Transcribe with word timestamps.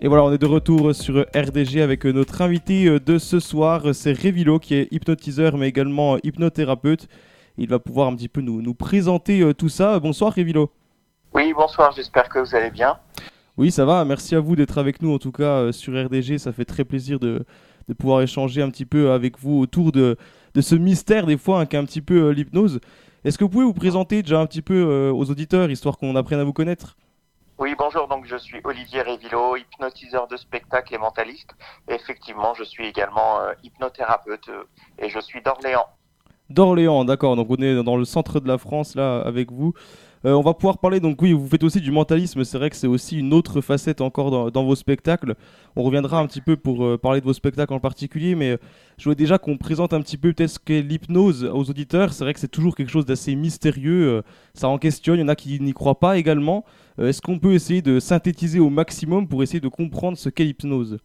Et 0.00 0.06
voilà, 0.06 0.22
on 0.22 0.32
est 0.32 0.38
de 0.38 0.46
retour 0.46 0.94
sur 0.94 1.26
RDG 1.34 1.82
avec 1.82 2.04
notre 2.04 2.40
invité 2.40 3.00
de 3.00 3.18
ce 3.18 3.40
soir, 3.40 3.82
c'est 3.94 4.12
Révilo 4.12 4.60
qui 4.60 4.76
est 4.76 4.86
hypnotiseur 4.92 5.58
mais 5.58 5.66
également 5.66 6.18
hypnothérapeute. 6.22 7.08
Il 7.56 7.68
va 7.68 7.80
pouvoir 7.80 8.06
un 8.06 8.14
petit 8.14 8.28
peu 8.28 8.40
nous, 8.40 8.62
nous 8.62 8.74
présenter 8.74 9.52
tout 9.54 9.68
ça. 9.68 9.98
Bonsoir 9.98 10.32
Révilo. 10.32 10.70
Oui, 11.34 11.52
bonsoir, 11.52 11.90
j'espère 11.96 12.28
que 12.28 12.38
vous 12.38 12.54
allez 12.54 12.70
bien. 12.70 12.96
Oui, 13.56 13.72
ça 13.72 13.84
va, 13.84 14.04
merci 14.04 14.36
à 14.36 14.40
vous 14.40 14.54
d'être 14.54 14.78
avec 14.78 15.02
nous 15.02 15.12
en 15.12 15.18
tout 15.18 15.32
cas 15.32 15.72
sur 15.72 15.92
RDG, 15.92 16.38
ça 16.38 16.52
fait 16.52 16.64
très 16.64 16.84
plaisir 16.84 17.18
de, 17.18 17.44
de 17.88 17.92
pouvoir 17.92 18.22
échanger 18.22 18.62
un 18.62 18.70
petit 18.70 18.84
peu 18.84 19.10
avec 19.10 19.36
vous 19.40 19.58
autour 19.58 19.90
de, 19.90 20.16
de 20.54 20.60
ce 20.60 20.76
mystère 20.76 21.26
des 21.26 21.36
fois 21.36 21.58
hein, 21.58 21.66
qu'est 21.66 21.76
un 21.76 21.84
petit 21.84 22.02
peu 22.02 22.30
l'hypnose. 22.30 22.78
Est-ce 23.24 23.36
que 23.36 23.42
vous 23.42 23.50
pouvez 23.50 23.64
vous 23.64 23.74
présenter 23.74 24.22
déjà 24.22 24.38
un 24.38 24.46
petit 24.46 24.62
peu 24.62 25.10
aux 25.12 25.28
auditeurs, 25.28 25.68
histoire 25.72 25.98
qu'on 25.98 26.14
apprenne 26.14 26.38
à 26.38 26.44
vous 26.44 26.52
connaître? 26.52 26.96
Oui, 27.58 27.74
bonjour, 27.76 28.06
donc 28.06 28.24
je 28.24 28.36
suis 28.36 28.60
Olivier 28.62 29.02
Révilo, 29.02 29.56
hypnotiseur 29.56 30.28
de 30.28 30.36
spectacle 30.36 30.94
et 30.94 30.98
mentaliste. 30.98 31.50
Effectivement, 31.88 32.54
je 32.54 32.62
suis 32.62 32.86
également 32.86 33.40
euh, 33.40 33.52
hypnothérapeute 33.64 34.48
euh, 34.48 34.62
et 35.00 35.08
je 35.08 35.18
suis 35.18 35.42
d'Orléans. 35.42 35.86
D'Orléans, 36.50 37.04
d'accord, 37.04 37.34
donc 37.34 37.48
on 37.50 37.56
est 37.56 37.82
dans 37.82 37.96
le 37.96 38.04
centre 38.04 38.38
de 38.38 38.46
la 38.46 38.58
France 38.58 38.94
là 38.94 39.20
avec 39.20 39.50
vous. 39.50 39.74
Euh, 40.24 40.32
on 40.32 40.40
va 40.40 40.54
pouvoir 40.54 40.78
parler, 40.78 41.00
donc 41.00 41.22
oui, 41.22 41.32
vous 41.32 41.46
faites 41.46 41.62
aussi 41.62 41.80
du 41.80 41.92
mentalisme, 41.92 42.42
c'est 42.44 42.58
vrai 42.58 42.70
que 42.70 42.76
c'est 42.76 42.86
aussi 42.86 43.18
une 43.18 43.32
autre 43.32 43.60
facette 43.60 44.00
encore 44.00 44.50
dans, 44.50 44.64
vos 44.64 44.74
spectacles. 44.74 45.34
On 45.76 45.82
reviendra 45.82 46.18
un 46.18 46.26
petit 46.26 46.40
peu 46.40 46.56
pour 46.56 46.84
euh, 46.84 46.98
parler 46.98 47.20
de 47.20 47.24
vos 47.24 47.32
spectacles 47.32 47.72
en 47.72 47.80
particulier, 47.80 48.34
mais 48.34 48.50
euh, 48.50 48.56
je 48.98 49.04
voulais 49.04 49.14
déjà 49.14 49.38
qu'on 49.38 49.56
présente 49.56 49.92
un 49.92 50.00
petit 50.00 50.16
peu 50.16 50.32
peut-être 50.32 50.50
ce 50.50 50.58
qu'est 50.58 50.82
l'hypnose 50.82 51.44
aux 51.44 51.70
auditeurs. 51.70 52.12
C'est 52.12 52.24
vrai 52.24 52.34
que 52.34 52.40
c'est 52.40 52.48
toujours 52.48 52.74
quelque 52.74 52.90
chose 52.90 53.06
d'assez 53.06 53.36
mystérieux, 53.36 54.22
ça 54.54 54.68
en 54.68 54.78
questionne, 54.78 55.18
il 55.18 55.22
y 55.22 55.24
en 55.24 55.28
a 55.28 55.36
qui 55.36 55.60
n'y 55.60 55.72
croient 55.72 56.00
pas 56.00 56.18
également. 56.18 56.64
Est-ce 57.00 57.22
qu'on 57.22 57.38
peut 57.38 57.54
essayer 57.54 57.80
de 57.80 58.00
synthétiser 58.00 58.58
au 58.58 58.70
maximum 58.70 59.28
pour 59.28 59.42
essayer 59.42 59.60
de 59.60 59.68
comprendre 59.68 60.18
ce 60.18 60.28
qu'est 60.28 60.44
l'hypnose? 60.44 60.98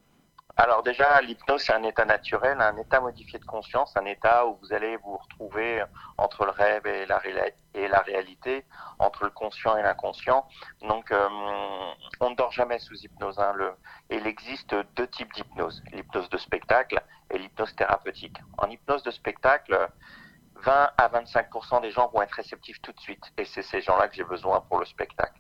Alors 0.56 0.84
déjà, 0.84 1.20
l'hypnose, 1.22 1.64
c'est 1.64 1.74
un 1.74 1.82
état 1.82 2.06
naturel, 2.06 2.62
un 2.62 2.78
état 2.78 3.02
modifié 3.02 3.40
de 3.40 3.46
conscience, 3.46 3.98
un 3.98 4.06
état 4.06 4.46
où 4.46 4.60
vous 4.62 4.72
allez 4.72 4.98
vous 4.98 5.18
retrouver 5.18 5.84
entre 6.20 6.46
le 6.46 6.52
rêve 6.52 6.86
et 6.86 7.08
la, 7.08 7.18
réalité, 8.02 8.64
entre 9.00 9.24
le 9.24 9.32
conscient 9.32 9.76
et 9.78 9.82
l'inconscient. 9.82 10.46
Donc, 10.82 11.12
euh, 11.12 11.28
on 12.20 12.30
ne 12.30 12.36
dort 12.36 12.52
jamais 12.52 12.78
sous 12.78 12.94
hypnose. 12.94 13.40
Hein, 13.40 13.56
il 14.12 14.28
existe 14.28 14.76
deux 14.96 15.08
types 15.08 15.34
d'hypnose, 15.34 15.82
l'hypnose 15.92 16.30
de 16.30 16.38
spectacle 16.38 17.02
et 17.32 17.40
l'hypnose 17.40 17.76
thérapeutique. 17.76 18.38
En 18.60 18.70
hypnose 18.70 19.02
de 19.02 19.12
spectacle, 19.12 19.90
20 20.58 20.92
à 20.98 21.08
25% 21.10 21.82
des 21.82 21.90
gens 21.90 22.10
vont 22.10 22.22
être 22.22 22.34
réceptifs 22.34 22.80
tout 22.84 22.92
de 22.92 23.00
suite, 23.00 23.24
et 23.38 23.46
c'est 23.46 23.64
ces 23.64 23.82
gens-là 23.82 24.08
que 24.08 24.16
j'ai 24.16 24.24
besoin 24.24 24.62
pour 24.62 24.78
le 24.78 24.86
spectacle. 24.86 25.40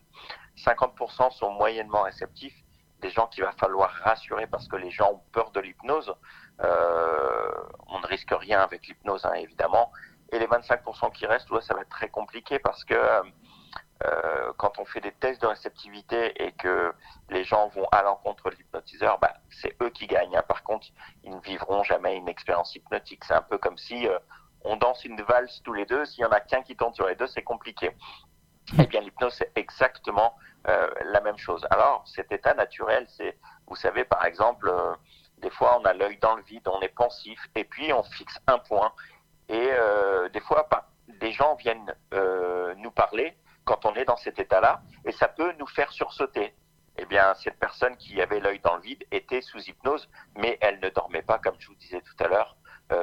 50% 0.57 1.31
sont 1.31 1.51
moyennement 1.51 2.01
réceptifs 2.01 2.62
gens 3.09 3.27
qu'il 3.27 3.43
va 3.43 3.51
falloir 3.53 3.89
rassurer 4.03 4.47
parce 4.47 4.67
que 4.67 4.75
les 4.75 4.91
gens 4.91 5.11
ont 5.11 5.21
peur 5.31 5.51
de 5.51 5.59
l'hypnose. 5.59 6.13
Euh, 6.61 7.51
on 7.87 7.99
ne 7.99 8.07
risque 8.07 8.31
rien 8.31 8.59
avec 8.61 8.87
l'hypnose, 8.87 9.25
hein, 9.25 9.33
évidemment. 9.33 9.91
Et 10.31 10.39
les 10.39 10.47
25% 10.47 11.11
qui 11.11 11.25
restent, 11.25 11.47
ça 11.61 11.73
va 11.73 11.81
être 11.81 11.89
très 11.89 12.09
compliqué 12.09 12.59
parce 12.59 12.83
que 12.83 12.95
euh, 14.05 14.51
quand 14.57 14.79
on 14.79 14.85
fait 14.85 15.01
des 15.01 15.11
tests 15.13 15.41
de 15.41 15.47
réceptivité 15.47 16.43
et 16.43 16.51
que 16.53 16.93
les 17.29 17.43
gens 17.43 17.69
vont 17.69 17.87
à 17.91 18.01
l'encontre 18.01 18.49
de 18.49 18.55
l'hypnotiseur, 18.55 19.19
bah, 19.19 19.33
c'est 19.49 19.75
eux 19.81 19.89
qui 19.89 20.07
gagnent. 20.07 20.35
Hein. 20.35 20.43
Par 20.47 20.63
contre, 20.63 20.87
ils 21.23 21.31
ne 21.31 21.39
vivront 21.39 21.83
jamais 21.83 22.17
une 22.17 22.27
expérience 22.27 22.75
hypnotique. 22.75 23.23
C'est 23.25 23.33
un 23.33 23.41
peu 23.41 23.57
comme 23.57 23.77
si 23.77 24.07
euh, 24.07 24.17
on 24.63 24.75
danse 24.75 25.05
une 25.05 25.21
valse 25.21 25.61
tous 25.63 25.73
les 25.73 25.85
deux. 25.85 26.05
S'il 26.05 26.21
y 26.21 26.25
en 26.25 26.31
a 26.31 26.39
qu'un 26.39 26.63
qui 26.63 26.75
tombe 26.75 26.93
sur 26.95 27.07
les 27.07 27.15
deux, 27.15 27.27
c'est 27.27 27.43
compliqué. 27.43 27.95
Eh 28.79 28.87
bien, 28.87 29.01
l'hypnose, 29.01 29.33
c'est 29.33 29.51
exactement 29.55 30.35
euh, 30.67 30.89
la 31.11 31.21
même 31.21 31.37
chose. 31.37 31.65
Alors, 31.69 32.03
cet 32.07 32.31
état 32.31 32.53
naturel, 32.53 33.05
c'est, 33.09 33.37
vous 33.67 33.75
savez, 33.75 34.05
par 34.05 34.25
exemple, 34.25 34.69
euh, 34.69 34.93
des 35.39 35.49
fois, 35.49 35.77
on 35.79 35.85
a 35.85 35.93
l'œil 35.93 36.17
dans 36.19 36.35
le 36.35 36.43
vide, 36.43 36.67
on 36.67 36.79
est 36.81 36.95
pensif, 36.95 37.39
et 37.55 37.65
puis 37.65 37.91
on 37.91 38.03
fixe 38.03 38.39
un 38.47 38.59
point. 38.59 38.93
Et 39.49 39.69
euh, 39.71 40.29
des 40.29 40.39
fois, 40.39 40.67
des 41.19 41.31
gens 41.33 41.55
viennent 41.55 41.93
nous 42.77 42.91
parler 42.91 43.37
quand 43.65 43.85
on 43.85 43.93
est 43.95 44.05
dans 44.05 44.17
cet 44.17 44.39
état-là, 44.39 44.81
et 45.05 45.11
ça 45.11 45.27
peut 45.27 45.53
nous 45.59 45.67
faire 45.67 45.91
sursauter. 45.91 46.55
Eh 46.97 47.05
bien, 47.05 47.33
cette 47.35 47.59
personne 47.59 47.97
qui 47.97 48.21
avait 48.21 48.39
l'œil 48.39 48.59
dans 48.59 48.75
le 48.75 48.81
vide 48.81 49.03
était 49.11 49.41
sous 49.41 49.59
hypnose, 49.59 50.09
mais 50.35 50.57
elle 50.61 50.79
ne 50.79 50.89
dormait 50.89 51.21
pas, 51.23 51.39
comme 51.39 51.55
je 51.59 51.67
vous 51.67 51.75
disais 51.75 52.01
tout 52.01 52.23
à 52.23 52.27
l'heure. 52.27 52.55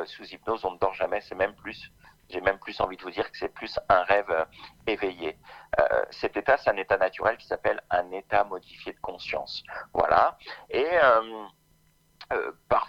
sous 0.07 0.25
hypnose, 0.25 0.65
on 0.65 0.73
ne 0.73 0.79
dort 0.79 0.95
jamais, 0.95 1.21
c'est 1.21 1.35
même 1.35 1.55
plus 1.55 1.91
j'ai 2.31 2.41
même 2.41 2.59
plus 2.59 2.81
envie 2.81 2.97
de 2.97 3.03
vous 3.03 3.11
dire 3.11 3.31
que 3.31 3.37
c'est 3.37 3.53
plus 3.53 3.79
un 3.89 4.03
rêve 4.03 4.31
euh, 4.31 4.45
éveillé. 4.87 5.37
Euh, 5.79 6.05
cet 6.11 6.37
état, 6.37 6.57
c'est 6.57 6.71
un 6.71 6.77
état 6.77 6.97
naturel 6.97 7.37
qui 7.37 7.47
s'appelle 7.47 7.81
un 7.91 8.11
état 8.13 8.45
modifié 8.45 8.93
de 8.93 9.01
conscience. 9.01 9.63
Voilà. 9.93 10.39
Et, 10.71 10.87
euh, 11.03 11.45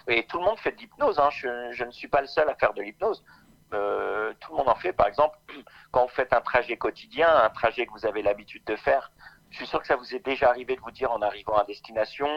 et 0.08 0.26
tout 0.26 0.38
le 0.38 0.44
monde 0.44 0.58
fait 0.58 0.72
de 0.72 0.78
l'hypnose. 0.78 1.18
Hein. 1.18 1.30
Je, 1.30 1.72
je, 1.72 1.84
ne 1.84 1.90
suis 1.90 2.08
pas 2.08 2.20
le 2.20 2.26
seul 2.26 2.48
à 2.48 2.54
faire 2.54 2.72
de 2.74 2.82
l'hypnose. 2.82 3.24
tout 3.70 3.76
le 3.76 4.56
monde 4.56 4.68
en 4.68 4.76
fait. 4.76 4.92
Par 4.92 5.08
exemple, 5.08 5.38
quand 5.90 6.02
vous 6.02 6.12
faites 6.12 6.32
un 6.32 6.40
trajet 6.40 6.76
quotidien, 6.76 7.28
un 7.28 7.50
trajet 7.50 7.86
que 7.86 7.92
vous 7.92 8.06
avez 8.06 8.22
l'habitude 8.22 8.64
de 8.64 8.76
faire, 8.76 9.10
je 9.50 9.56
suis 9.58 9.66
sûr 9.66 9.80
que 9.80 9.86
ça 9.86 9.96
vous 9.96 10.14
est 10.14 10.24
déjà 10.24 10.48
arrivé 10.48 10.76
de 10.76 10.80
vous 10.80 10.90
dire 10.90 11.12
en 11.12 11.20
arrivant 11.20 11.56
à 11.56 11.64
destination, 11.64 12.28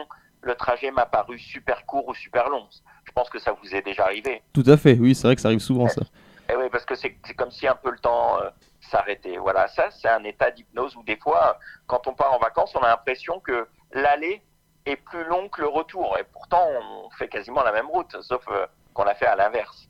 le 0.42 0.54
trajet 0.54 0.90
m'a 0.90 1.06
paru 1.06 1.38
super 1.38 1.86
court 1.86 2.06
ou 2.08 2.14
super 2.14 2.48
long. 2.50 2.68
Je 3.04 3.12
pense 3.12 3.30
que 3.30 3.38
ça 3.38 3.52
vous 3.52 3.74
est 3.74 3.82
déjà 3.82 4.04
arrivé. 4.04 4.42
Tout 4.52 4.64
à 4.66 4.76
fait, 4.76 4.94
oui, 4.94 5.14
c'est 5.14 5.26
vrai 5.26 5.34
que 5.34 5.40
ça 5.40 5.48
arrive 5.48 5.60
souvent 5.60 5.88
ça. 5.88 6.02
Eh 6.48 6.56
oui, 6.56 6.68
parce 6.70 6.84
que 6.84 6.94
c'est 6.94 7.12
comme 7.36 7.50
si 7.50 7.66
un 7.66 7.74
peu 7.74 7.90
le 7.90 7.98
temps 7.98 8.40
euh, 8.40 8.50
s'arrêtait. 8.80 9.36
Voilà, 9.36 9.66
ça 9.68 9.90
c'est 9.90 10.08
un 10.08 10.22
état 10.24 10.50
d'hypnose 10.50 10.94
où 10.96 11.02
des 11.02 11.16
fois, 11.16 11.58
quand 11.86 12.06
on 12.06 12.14
part 12.14 12.32
en 12.32 12.38
vacances, 12.38 12.74
on 12.76 12.80
a 12.80 12.88
l'impression 12.88 13.40
que 13.40 13.68
l'aller 13.92 14.42
est 14.84 14.96
plus 14.96 15.24
long 15.24 15.48
que 15.48 15.60
le 15.60 15.68
retour. 15.68 16.16
Et 16.18 16.24
pourtant, 16.24 16.64
on 16.68 17.10
fait 17.10 17.28
quasiment 17.28 17.62
la 17.62 17.72
même 17.72 17.88
route, 17.88 18.16
sauf 18.22 18.44
euh, 18.48 18.66
qu'on 18.94 19.04
l'a 19.04 19.14
fait 19.14 19.26
à 19.26 19.34
l'inverse. 19.34 19.88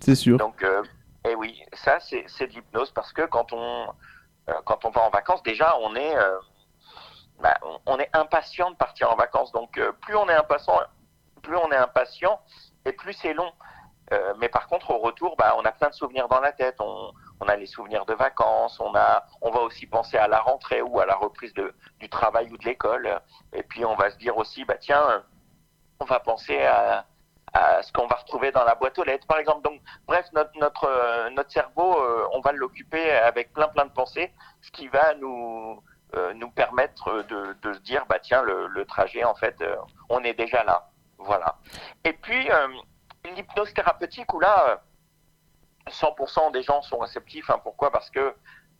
C'est 0.00 0.14
sûr. 0.14 0.36
Donc, 0.36 0.62
euh, 0.62 0.82
eh 1.26 1.34
oui, 1.34 1.62
ça 1.72 1.98
c'est 2.00 2.46
de 2.46 2.52
l'hypnose 2.52 2.90
parce 2.90 3.12
que 3.12 3.22
quand 3.22 3.52
on, 3.54 3.86
quand 4.66 4.84
on 4.84 4.90
va 4.90 5.02
en 5.06 5.10
vacances, 5.10 5.42
déjà, 5.42 5.74
on 5.80 5.96
est, 5.96 6.14
bah, 7.40 7.58
on, 7.86 7.98
est 7.98 8.10
impatient 8.12 8.70
de 8.70 8.76
partir 8.76 9.10
en 9.10 9.16
vacances. 9.16 9.50
Donc, 9.52 9.80
plus 10.02 10.16
on 10.16 10.28
est 10.28 10.34
impatient, 10.34 10.78
plus 11.40 11.56
on 11.56 11.70
est 11.70 11.76
impatient 11.76 12.38
et 12.84 12.92
plus 12.92 13.14
c'est 13.14 13.32
long. 13.32 13.50
Euh, 14.12 14.34
mais 14.38 14.48
par 14.48 14.66
contre, 14.68 14.90
au 14.90 14.98
retour, 14.98 15.36
bah, 15.36 15.54
on 15.56 15.64
a 15.64 15.72
plein 15.72 15.88
de 15.88 15.94
souvenirs 15.94 16.28
dans 16.28 16.40
la 16.40 16.52
tête. 16.52 16.76
On, 16.80 17.12
a 17.46 17.56
les 17.56 17.66
souvenirs 17.66 18.06
de 18.06 18.14
vacances. 18.14 18.80
On 18.80 18.94
a, 18.94 19.26
on 19.42 19.50
va 19.50 19.60
aussi 19.60 19.86
penser 19.86 20.16
à 20.16 20.28
la 20.28 20.40
rentrée 20.40 20.80
ou 20.80 20.98
à 20.98 21.04
la 21.04 21.14
reprise 21.14 21.52
de, 21.52 21.74
du 22.00 22.08
travail 22.08 22.50
ou 22.50 22.56
de 22.56 22.64
l'école. 22.64 23.20
Et 23.52 23.62
puis, 23.62 23.84
on 23.84 23.94
va 23.96 24.10
se 24.10 24.16
dire 24.16 24.36
aussi, 24.38 24.64
bah 24.64 24.76
tiens, 24.80 25.22
on 26.00 26.06
va 26.06 26.20
penser 26.20 26.64
à, 26.64 27.04
à 27.52 27.82
ce 27.82 27.92
qu'on 27.92 28.06
va 28.06 28.16
retrouver 28.16 28.50
dans 28.50 28.64
la 28.64 28.74
boîte 28.74 28.98
aux 28.98 29.04
lettres, 29.04 29.26
par 29.26 29.38
exemple. 29.38 29.62
Donc, 29.62 29.80
bref, 30.06 30.26
notre 30.32 30.58
notre 30.58 30.88
euh, 30.88 31.28
notre 31.30 31.52
cerveau, 31.52 32.00
euh, 32.00 32.26
on 32.32 32.40
va 32.40 32.52
l'occuper 32.52 33.10
avec 33.10 33.52
plein 33.52 33.68
plein 33.68 33.84
de 33.84 33.92
pensées, 33.92 34.32
ce 34.62 34.70
qui 34.70 34.88
va 34.88 35.14
nous 35.14 35.82
nous 36.36 36.50
permettre 36.52 37.24
de, 37.24 37.56
de 37.60 37.72
se 37.72 37.80
dire, 37.80 38.06
bah 38.08 38.20
tiens, 38.22 38.40
le, 38.42 38.68
le 38.68 38.84
trajet, 38.84 39.24
en 39.24 39.34
fait, 39.34 39.56
on 40.08 40.22
est 40.22 40.34
déjà 40.34 40.62
là. 40.62 40.88
Voilà. 41.18 41.56
Et 42.04 42.12
puis 42.12 42.48
l'hypnose 43.30 43.72
thérapeutique 43.74 44.32
où 44.34 44.40
là, 44.40 44.82
100% 45.88 46.52
des 46.52 46.62
gens 46.62 46.82
sont 46.82 46.98
réceptifs. 46.98 47.50
Hein. 47.50 47.60
pourquoi? 47.62 47.90
Parce 47.90 48.10
que 48.10 48.34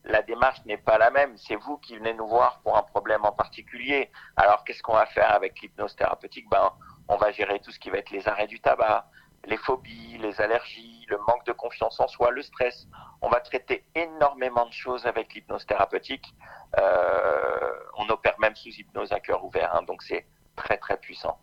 la 0.04 0.22
démarche 0.22 0.64
n'est 0.66 0.76
pas 0.78 0.98
la 0.98 1.10
même. 1.10 1.36
C'est 1.36 1.56
vous 1.56 1.78
qui 1.78 1.96
venez 1.96 2.14
nous 2.14 2.26
voir 2.26 2.60
pour 2.60 2.76
un 2.76 2.82
problème 2.82 3.24
en 3.24 3.32
particulier. 3.32 4.10
Alors, 4.36 4.64
qu'est-ce 4.64 4.82
qu'on 4.82 4.94
va 4.94 5.06
faire 5.06 5.32
avec 5.32 5.60
l'hypnose 5.60 5.96
thérapeutique? 5.96 6.48
Ben, 6.50 6.72
On 7.08 7.16
va 7.16 7.32
gérer 7.32 7.60
tout 7.60 7.70
ce 7.70 7.78
qui 7.78 7.90
va 7.90 7.98
être 7.98 8.10
les 8.10 8.26
arrêts 8.28 8.46
du 8.46 8.60
tabac, 8.60 9.06
les 9.46 9.56
phobies, 9.56 10.18
les 10.18 10.40
allergies, 10.40 11.06
le 11.08 11.18
manque 11.18 11.44
de 11.44 11.52
confiance 11.52 12.00
en 12.00 12.08
soi, 12.08 12.30
le 12.30 12.42
stress. 12.42 12.86
On 13.20 13.28
va 13.28 13.40
traiter 13.40 13.84
énormément 13.94 14.66
de 14.66 14.72
choses 14.72 15.06
avec 15.06 15.34
l'hypnose 15.34 15.66
thérapeutique. 15.66 16.34
Euh, 16.78 17.72
on 17.96 18.08
opère 18.08 18.38
même 18.40 18.56
sous 18.56 18.70
hypnose 18.70 19.12
à 19.12 19.20
cœur 19.20 19.44
ouvert. 19.44 19.74
Hein. 19.74 19.82
donc, 19.82 20.02
c'est 20.02 20.26
très, 20.56 20.76
très 20.78 20.98
puissant 20.98 21.38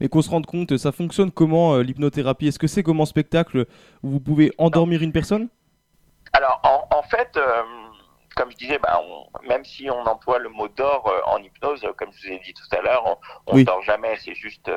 mais 0.00 0.08
qu'on 0.08 0.22
se 0.22 0.30
rende 0.30 0.46
compte, 0.46 0.76
ça 0.76 0.92
fonctionne 0.92 1.30
comment 1.30 1.74
euh, 1.74 1.82
l'hypnothérapie? 1.82 2.48
Est-ce 2.48 2.58
que 2.58 2.66
c'est 2.66 2.82
comme 2.82 3.00
en 3.00 3.06
spectacle 3.06 3.66
où 4.02 4.10
vous 4.10 4.20
pouvez 4.20 4.52
endormir 4.58 5.02
une 5.02 5.12
personne? 5.12 5.48
Alors, 6.32 6.60
en, 6.90 7.02
fait, 7.04 7.36
euh, 7.36 7.62
comme 8.36 8.50
je 8.50 8.56
disais, 8.56 8.78
bah, 8.78 9.00
même 9.48 9.64
si 9.64 9.90
on 9.90 10.06
emploie 10.06 10.38
le 10.38 10.50
mot 10.50 10.68
d'or 10.68 11.08
euh, 11.08 11.34
en 11.34 11.38
hypnose, 11.38 11.84
comme 11.96 12.10
je 12.12 12.28
vous 12.28 12.34
ai 12.34 12.38
dit 12.40 12.52
tout 12.52 12.76
à 12.76 12.82
l'heure, 12.82 13.18
on 13.46 13.56
ne 13.56 13.62
dort 13.62 13.82
jamais, 13.82 14.16
c'est 14.22 14.34
juste, 14.34 14.70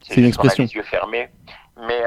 c'est 0.00 0.16
une 0.16 0.24
expression. 0.24 0.64
les 0.64 0.74
yeux 0.74 0.82
fermés. 0.82 1.28
Mais 1.76 2.02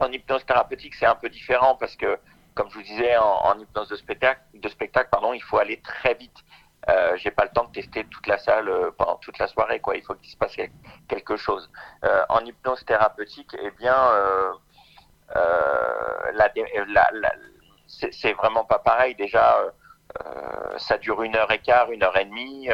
en 0.00 0.10
hypnose 0.10 0.44
thérapeutique, 0.44 0.94
c'est 0.94 1.06
un 1.06 1.14
peu 1.14 1.28
différent 1.28 1.76
parce 1.76 1.96
que, 1.96 2.18
comme 2.54 2.68
je 2.70 2.74
vous 2.74 2.82
disais, 2.82 3.16
en, 3.16 3.58
hypnose 3.58 3.88
de 3.88 3.96
spectacle, 3.96 4.40
de 4.54 4.68
spectacle 4.68 5.08
pardon, 5.10 5.32
il 5.32 5.42
faut 5.42 5.58
aller 5.58 5.80
très 5.80 6.14
vite. 6.14 6.44
Euh, 6.88 7.16
j'ai 7.16 7.30
pas 7.30 7.44
le 7.44 7.50
temps 7.50 7.64
de 7.64 7.72
tester 7.72 8.04
toute 8.04 8.26
la 8.26 8.36
salle 8.36 8.68
euh, 8.68 8.90
pendant 8.96 9.16
toute 9.16 9.38
la 9.38 9.46
soirée 9.46 9.80
quoi. 9.80 9.96
Il 9.96 10.02
faut 10.02 10.14
qu'il 10.14 10.30
se 10.30 10.36
passe 10.36 10.56
quelque 11.08 11.36
chose. 11.36 11.70
Euh, 12.04 12.24
en 12.28 12.40
hypnose 12.40 12.84
thérapeutique 12.84 13.56
eh 13.58 13.70
bien 13.72 13.96
la, 15.34 16.50
la, 16.86 17.08
la 17.12 17.32
c'est 17.86 18.32
vraiment 18.34 18.64
pas 18.64 18.78
pareil. 18.78 19.14
Déjà 19.14 19.56
ça 20.76 20.98
dure 20.98 21.22
une 21.22 21.36
heure 21.36 21.50
et 21.50 21.58
quart 21.58 21.90
une 21.90 22.02
heure 22.02 22.16
et 22.16 22.24
demie 22.24 22.68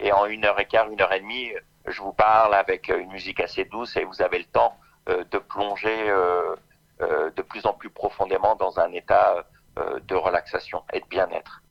et 0.00 0.12
en 0.12 0.26
une 0.26 0.44
heure 0.44 0.60
et 0.60 0.66
quart, 0.66 0.88
une 0.90 1.00
heure 1.00 1.12
et 1.12 1.20
demie, 1.20 1.52
je 1.86 2.00
vous 2.00 2.12
parle 2.12 2.54
avec 2.54 2.88
une 2.88 3.10
musique 3.10 3.40
assez 3.40 3.64
douce 3.64 3.96
et 3.96 4.04
vous 4.04 4.22
avez 4.22 4.38
le 4.38 4.44
temps 4.44 4.76
de 5.06 5.38
plonger 5.38 6.06
de 7.00 7.42
plus 7.42 7.66
en 7.66 7.72
plus 7.72 7.90
profondément 7.90 8.54
dans 8.54 8.78
un 8.78 8.92
état 8.92 9.44
de 9.76 10.14
relaxation 10.14 10.84
et 10.92 11.00
de 11.00 11.06
bien-être. 11.06 11.62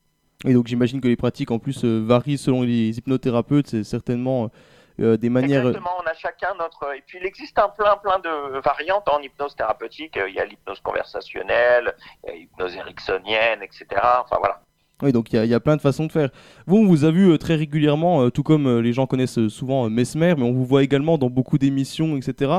Et 0.48 0.54
donc 0.54 0.68
j'imagine 0.68 1.02
que 1.02 1.08
les 1.08 1.16
pratiques 1.16 1.52
en 1.52 1.60
plus 1.60 1.84
varient 1.84 2.38
selon 2.38 2.64
les 2.64 2.98
hypnothérapeutes, 2.98 3.68
c'est 3.68 3.84
certainement 3.84 4.50
des 4.98 5.30
manières. 5.30 5.68
Exactement, 5.68 5.92
on 6.04 6.08
a 6.08 6.14
chacun 6.14 6.56
notre. 6.58 6.96
Et 6.96 7.04
puis 7.06 7.20
il 7.22 7.26
existe 7.28 7.60
un 7.60 7.70
plein 7.70 7.98
plein 7.98 8.20
de 8.20 8.60
variantes 8.62 9.08
en 9.10 9.20
hypnose 9.20 9.56
thérapeutique. 9.56 10.18
Il 10.28 10.34
y 10.34 10.40
a 10.40 10.46
l'hypnose 10.46 10.80
conversationnelle, 10.80 11.94
il 12.24 12.30
y 12.30 12.32
a 12.32 12.36
l'hypnose 12.36 12.76
ericksonienne, 12.76 13.62
etc. 13.62 13.86
Enfin 14.24 14.38
voilà. 14.40 14.62
Oui, 15.04 15.12
donc 15.12 15.32
il 15.32 15.46
y, 15.46 15.54
a 15.54 15.60
plein 15.60 15.76
de 15.76 15.82
façons 15.82 16.08
de 16.08 16.12
faire. 16.12 16.30
Vous, 16.66 16.78
on 16.78 16.88
vous 16.88 17.06
a 17.06 17.12
vu 17.12 17.38
très 17.38 17.54
régulièrement, 17.54 18.32
tout 18.32 18.42
comme 18.42 18.80
les 18.80 18.94
gens 18.94 19.06
connaissent 19.06 19.48
souvent 19.48 19.88
Mesmer, 19.92 20.34
mais 20.36 20.44
on 20.44 20.54
vous 20.54 20.66
voit 20.66 20.82
également 20.82 21.20
dans 21.20 21.30
beaucoup 21.30 21.60
d'émissions, 21.60 22.18
etc. 22.18 22.54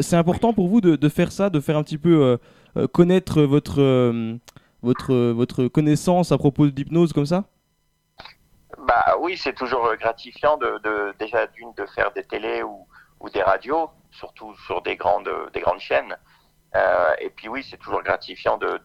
c'est 0.00 0.16
important 0.16 0.52
pour 0.52 0.66
vous 0.66 0.80
de, 0.80 0.96
de, 0.96 1.08
faire 1.08 1.30
ça, 1.30 1.50
de 1.50 1.60
faire 1.60 1.76
un 1.76 1.84
petit 1.84 1.96
peu 1.96 2.36
connaître 2.90 3.42
votre, 3.42 3.80
votre, 4.82 5.14
votre 5.32 5.68
connaissance 5.68 6.32
à 6.32 6.38
propos 6.38 6.66
de 6.66 6.74
l'hypnose 6.74 7.12
comme 7.12 7.26
ça? 7.26 7.44
Bah 8.78 9.16
oui, 9.20 9.36
c'est 9.36 9.54
toujours 9.54 9.94
gratifiant 9.96 10.56
de, 10.56 10.78
de 10.84 11.14
déjà 11.18 11.46
d'une 11.48 11.72
de 11.74 11.86
faire 11.86 12.12
des 12.12 12.24
télés 12.24 12.62
ou, 12.62 12.86
ou, 13.20 13.28
des 13.28 13.42
radios, 13.42 13.90
surtout 14.10 14.54
sur 14.66 14.82
des 14.82 14.96
grandes 14.96 15.30
des 15.52 15.60
grandes 15.60 15.80
chaînes. 15.80 16.16
Euh, 16.76 17.14
et 17.18 17.30
puis 17.30 17.48
oui, 17.48 17.66
c'est 17.68 17.78
toujours 17.78 18.02
gratifiant 18.02 18.56
de 18.58 18.80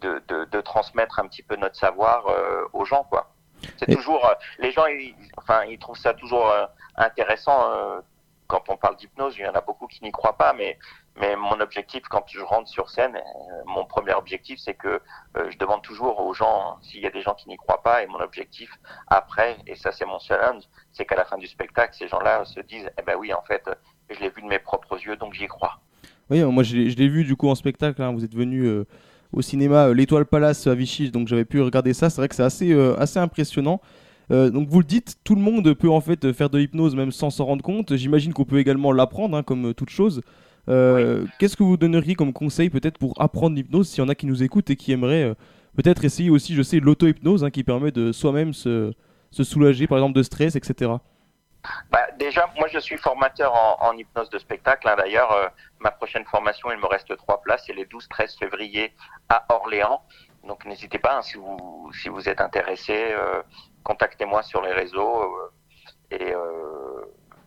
de, 0.00 0.22
de, 0.28 0.44
de, 0.44 0.60
transmettre 0.60 1.18
un 1.18 1.26
petit 1.26 1.42
peu 1.42 1.56
notre 1.56 1.76
savoir 1.76 2.26
euh, 2.26 2.64
aux 2.72 2.84
gens, 2.84 3.04
quoi. 3.04 3.34
C'est 3.78 3.92
toujours 3.92 4.24
euh, 4.26 4.34
les 4.58 4.72
gens, 4.72 4.86
ils, 4.86 5.14
enfin, 5.36 5.64
ils 5.64 5.78
trouvent 5.78 5.98
ça 5.98 6.14
toujours 6.14 6.48
euh, 6.48 6.66
intéressant 6.96 7.70
euh, 7.70 8.00
quand 8.46 8.68
on 8.68 8.76
parle 8.76 8.96
d'hypnose. 8.96 9.36
Il 9.38 9.44
y 9.44 9.48
en 9.48 9.54
a 9.54 9.60
beaucoup 9.60 9.86
qui 9.86 10.02
n'y 10.02 10.12
croient 10.12 10.36
pas, 10.36 10.52
mais 10.52 10.78
mais 11.18 11.34
mon 11.36 11.60
objectif, 11.60 12.02
quand 12.10 12.24
je 12.28 12.40
rentre 12.40 12.68
sur 12.68 12.90
scène, 12.90 13.16
euh, 13.16 13.62
mon 13.66 13.86
premier 13.86 14.12
objectif, 14.12 14.58
c'est 14.62 14.74
que 14.74 15.00
euh, 15.36 15.50
je 15.50 15.56
demande 15.56 15.82
toujours 15.82 16.20
aux 16.20 16.34
gens 16.34 16.76
s'il 16.82 17.00
y 17.00 17.06
a 17.06 17.10
des 17.10 17.22
gens 17.22 17.34
qui 17.34 17.48
n'y 17.48 17.56
croient 17.56 17.82
pas. 17.82 18.02
Et 18.02 18.06
mon 18.06 18.20
objectif 18.20 18.70
après, 19.08 19.56
et 19.66 19.76
ça 19.76 19.92
c'est 19.92 20.04
mon 20.04 20.18
challenge, 20.18 20.64
c'est 20.92 21.06
qu'à 21.06 21.16
la 21.16 21.24
fin 21.24 21.38
du 21.38 21.46
spectacle, 21.46 21.94
ces 21.98 22.08
gens-là 22.08 22.44
se 22.44 22.60
disent, 22.60 22.90
eh 22.98 23.02
ben 23.02 23.16
oui, 23.18 23.32
en 23.32 23.42
fait, 23.42 23.64
je 24.10 24.20
l'ai 24.20 24.28
vu 24.28 24.42
de 24.42 24.46
mes 24.46 24.58
propres 24.58 25.00
yeux, 25.00 25.16
donc 25.16 25.32
j'y 25.32 25.46
crois. 25.46 25.80
Oui, 26.28 26.42
moi 26.42 26.62
je 26.62 26.76
l'ai 26.76 27.08
vu 27.08 27.24
du 27.24 27.34
coup 27.34 27.48
en 27.48 27.54
spectacle. 27.54 28.02
Hein. 28.02 28.12
Vous 28.12 28.24
êtes 28.24 28.34
venu 28.34 28.64
euh, 28.64 28.84
au 29.32 29.40
cinéma 29.40 29.94
l'Étoile 29.94 30.26
Palace 30.26 30.66
à 30.66 30.74
Vichy, 30.74 31.10
donc 31.10 31.28
j'avais 31.28 31.46
pu 31.46 31.62
regarder 31.62 31.94
ça. 31.94 32.10
C'est 32.10 32.20
vrai 32.20 32.28
que 32.28 32.34
c'est 32.34 32.42
assez, 32.42 32.74
assez 32.98 33.18
impressionnant. 33.18 33.80
donc 34.28 34.68
vous 34.68 34.80
le 34.80 34.84
dites, 34.84 35.16
tout 35.24 35.34
le 35.34 35.40
monde 35.40 35.72
peut 35.72 35.88
en 35.88 36.02
fait 36.02 36.32
faire 36.32 36.50
de 36.50 36.58
l'hypnose 36.58 36.94
même 36.94 37.10
sans 37.10 37.30
s'en 37.30 37.46
rendre 37.46 37.62
compte. 37.62 37.96
J'imagine 37.96 38.34
qu'on 38.34 38.44
peut 38.44 38.58
également 38.58 38.92
l'apprendre, 38.92 39.34
hein, 39.36 39.42
comme 39.42 39.72
toute 39.72 39.90
chose. 39.90 40.20
Euh, 40.68 41.26
qu'est-ce 41.38 41.56
que 41.56 41.62
vous 41.62 41.76
donneriez 41.76 42.14
comme 42.14 42.32
conseil 42.32 42.70
peut-être 42.70 42.98
pour 42.98 43.14
apprendre 43.20 43.54
l'hypnose 43.54 43.88
s'il 43.88 44.02
y 44.02 44.06
en 44.06 44.08
a 44.08 44.14
qui 44.14 44.26
nous 44.26 44.42
écoutent 44.42 44.70
et 44.70 44.76
qui 44.76 44.92
aimeraient 44.92 45.22
euh, 45.22 45.34
peut-être 45.76 46.04
essayer 46.04 46.30
aussi, 46.30 46.54
je 46.54 46.62
sais, 46.62 46.80
l'auto-hypnose 46.80 47.44
hein, 47.44 47.50
qui 47.50 47.62
permet 47.62 47.92
de 47.92 48.10
soi-même 48.10 48.52
se, 48.52 48.92
se, 49.30 49.44
soulager 49.44 49.86
par 49.86 49.98
exemple 49.98 50.16
de 50.16 50.22
stress, 50.22 50.56
etc. 50.56 50.92
Bah, 51.90 52.00
déjà, 52.18 52.50
moi 52.58 52.68
je 52.68 52.78
suis 52.78 52.96
formateur 52.96 53.52
en, 53.80 53.92
hypnose 53.92 54.30
de 54.30 54.38
spectacle. 54.38 54.88
Hein. 54.88 54.96
D'ailleurs, 54.96 55.30
euh, 55.32 55.46
ma 55.78 55.92
prochaine 55.92 56.24
formation, 56.24 56.70
il 56.72 56.78
me 56.78 56.86
reste 56.86 57.16
trois 57.16 57.40
places, 57.42 57.64
c'est 57.66 57.74
les 57.74 57.84
12-13 57.84 58.38
février 58.38 58.92
à 59.28 59.44
Orléans. 59.54 60.02
Donc 60.46 60.64
n'hésitez 60.64 60.98
pas, 60.98 61.18
hein, 61.18 61.22
si, 61.22 61.36
vous, 61.36 61.90
si 61.92 62.08
vous 62.08 62.28
êtes 62.28 62.40
intéressé, 62.40 63.14
contactez-moi 63.84 64.42
sur 64.42 64.62
les 64.62 64.72
réseaux. 64.72 65.50
et 66.10 66.32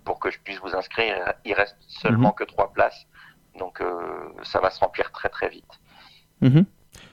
pour 0.09 0.19
que 0.19 0.31
je 0.31 0.39
puisse 0.39 0.57
vous 0.57 0.75
inscrire, 0.75 1.35
il 1.45 1.53
reste 1.53 1.77
seulement 1.87 2.29
mhm. 2.29 2.33
que 2.33 2.43
trois 2.43 2.73
places. 2.73 3.05
Donc 3.59 3.79
euh, 3.79 4.33
ça 4.41 4.59
va 4.59 4.71
se 4.71 4.79
remplir 4.79 5.11
très 5.11 5.29
très 5.29 5.49
vite. 5.49 5.71
Mhm. 6.41 6.65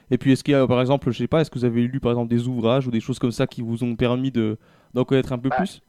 Et 0.09 0.17
puis 0.17 0.31
est-ce 0.31 0.43
qu'il 0.43 0.55
y 0.55 0.57
a 0.57 0.65
par 0.65 0.81
exemple, 0.81 1.11
je 1.11 1.19
sais 1.19 1.27
pas, 1.27 1.41
est-ce 1.41 1.51
que 1.51 1.59
vous 1.59 1.65
avez 1.65 1.81
lu 1.81 1.99
par 1.99 2.11
exemple 2.11 2.29
des 2.29 2.47
ouvrages 2.47 2.87
ou 2.87 2.89
des 2.89 2.99
choses 2.99 3.19
comme 3.19 3.31
ça 3.31 3.45
qui 3.45 3.61
vous 3.61 3.83
ont 3.83 3.95
permis 3.95 4.31
de 4.31 4.57
d'en 4.95 5.05
connaître 5.05 5.31
un 5.31 5.37
peu 5.37 5.49
bah, 5.49 5.57
plus? 5.57 5.79